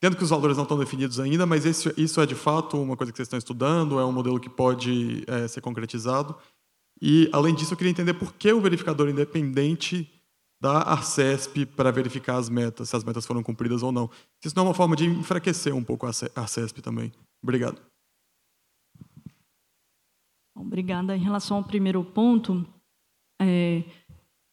[0.00, 2.96] Tendo que os valores não estão definidos ainda, mas esse, isso é de fato uma
[2.96, 6.36] coisa que vocês estão estudando, é um modelo que pode é, ser concretizado.
[7.00, 10.10] E, além disso, eu queria entender por que o verificador independente
[10.60, 14.10] da Arcesp para verificar as metas, se as metas foram cumpridas ou não.
[14.44, 17.12] Isso não é uma forma de enfraquecer um pouco a Arcesp também.
[17.42, 17.80] Obrigado.
[20.54, 21.14] Obrigada.
[21.14, 22.66] Em relação ao primeiro ponto,
[23.40, 23.84] é,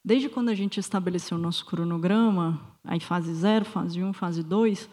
[0.03, 4.43] desde quando a gente estabeleceu o nosso cronograma, aí fase 0, fase 1, um, fase
[4.43, 4.89] 2,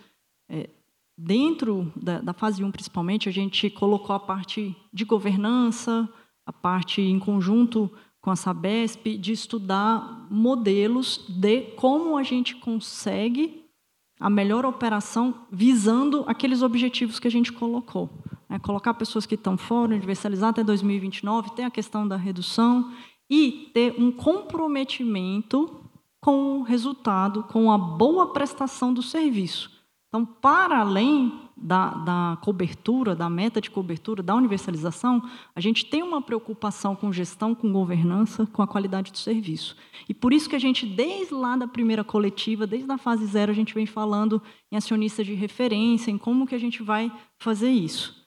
[0.48, 0.70] é,
[1.18, 6.08] dentro da, da fase 1 um, principalmente, a gente colocou a parte de governança,
[6.46, 7.90] a parte em conjunto
[8.20, 13.64] com a Sabesp, de estudar modelos de como a gente consegue
[14.20, 18.10] a melhor operação visando aqueles objetivos que a gente colocou.
[18.50, 22.92] É, colocar pessoas que estão fora, universalizar até 2029, ter a questão da redução
[23.30, 25.84] e ter um comprometimento
[26.20, 29.70] com o resultado, com a boa prestação do serviço.
[30.08, 35.22] Então, para além da, da, cobertura, da meta de cobertura, da universalização,
[35.54, 39.76] a gente tem uma preocupação com gestão, com governança, com a qualidade do serviço.
[40.08, 43.52] E por isso que a gente, desde lá da primeira coletiva, desde a fase zero,
[43.52, 44.42] a gente vem falando
[44.72, 48.26] em acionistas de referência, em como que a gente vai fazer isso.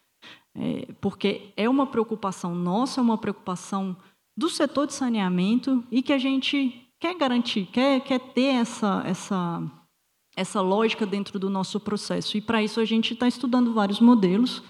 [0.56, 3.98] É, porque é uma preocupação nossa, é uma preocupação
[4.38, 9.62] do setor de saneamento e que a gente quer garantir, quer, quer ter essa, essa,
[10.36, 12.38] essa lógica dentro do nosso processo.
[12.38, 14.64] E para isso a gente está estudando vários modelos.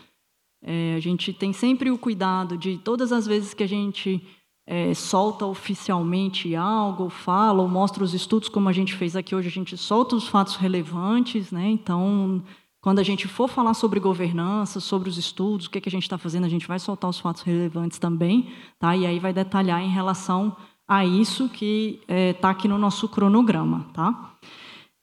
[0.61, 4.25] É, a gente tem sempre o cuidado de todas as vezes que a gente
[4.65, 9.49] é, solta oficialmente algo, fala ou mostra os estudos, como a gente fez aqui hoje,
[9.49, 11.69] a gente solta os fatos relevantes, né?
[11.69, 12.41] Então
[12.83, 15.91] quando a gente for falar sobre governança, sobre os estudos, o que, é que a
[15.91, 18.93] gente está fazendo, a gente vai soltar os fatos relevantes também, tá?
[18.93, 20.53] E aí vai detalhar em relação
[20.85, 24.35] a isso que está é, tá aqui no nosso cronograma, tá?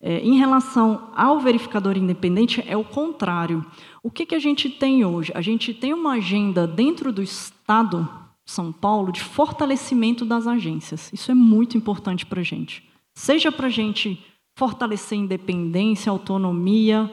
[0.03, 3.65] É, em relação ao verificador independente, é o contrário.
[4.03, 5.31] O que, que a gente tem hoje?
[5.35, 8.09] A gente tem uma agenda dentro do Estado
[8.47, 11.13] São Paulo de fortalecimento das agências.
[11.13, 12.89] Isso é muito importante para a gente.
[13.15, 14.25] Seja para a gente
[14.57, 17.13] fortalecer independência, autonomia,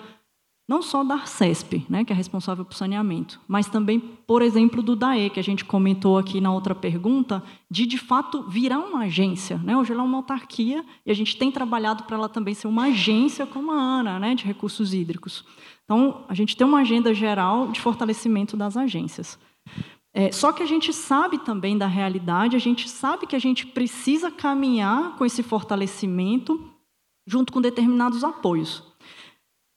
[0.67, 4.95] não só da Arcesp, né, que é responsável por saneamento, mas também, por exemplo, do
[4.95, 7.41] DAE, que a gente comentou aqui na outra pergunta,
[7.71, 9.57] de de fato virar uma agência.
[9.63, 9.77] Né?
[9.77, 12.85] Hoje ela é uma autarquia e a gente tem trabalhado para ela também ser uma
[12.85, 15.45] agência como a ANA, né, de recursos hídricos.
[15.85, 19.39] Então, a gente tem uma agenda geral de fortalecimento das agências.
[20.13, 23.65] É, só que a gente sabe também da realidade, a gente sabe que a gente
[23.67, 26.59] precisa caminhar com esse fortalecimento
[27.25, 28.83] junto com determinados apoios.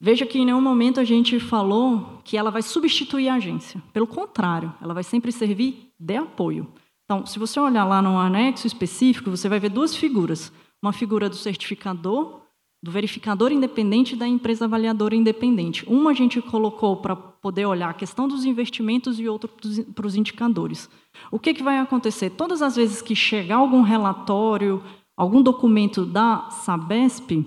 [0.01, 3.83] Veja que em nenhum momento a gente falou que ela vai substituir a agência.
[3.93, 6.73] Pelo contrário, ela vai sempre servir de apoio.
[7.05, 10.51] Então, se você olhar lá no anexo específico, você vai ver duas figuras.
[10.81, 12.41] Uma figura do certificador,
[12.83, 15.85] do verificador independente e da empresa avaliadora independente.
[15.87, 19.51] Uma a gente colocou para poder olhar a questão dos investimentos e outro
[19.95, 20.89] para os indicadores.
[21.31, 22.31] O que, que vai acontecer?
[22.31, 24.83] Todas as vezes que chegar algum relatório,
[25.15, 27.45] algum documento da Sabesp,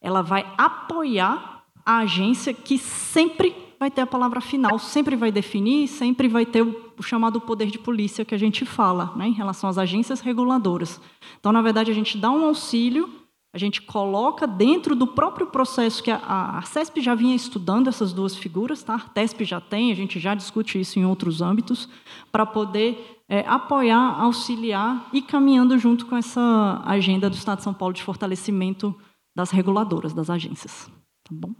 [0.00, 1.51] ela vai apoiar
[1.84, 6.62] a agência que sempre vai ter a palavra final, sempre vai definir, sempre vai ter
[6.62, 11.00] o chamado poder de polícia que a gente fala, né, em relação às agências reguladoras.
[11.40, 13.22] Então, na verdade, a gente dá um auxílio
[13.54, 18.10] a gente coloca dentro do próprio processo que a, a CESP já vinha estudando essas
[18.12, 18.94] duas figuras, tá?
[18.94, 21.86] a TESP já tem, a gente já discute isso em outros âmbitos,
[22.30, 27.74] para poder é, apoiar, auxiliar e caminhando junto com essa agenda do Estado de São
[27.74, 28.98] Paulo de fortalecimento
[29.36, 30.90] das reguladoras, das agências.
[31.22, 31.52] Tá bom?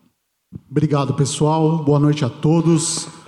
[0.71, 1.79] Obrigado, pessoal.
[1.85, 3.22] Boa noite a todos.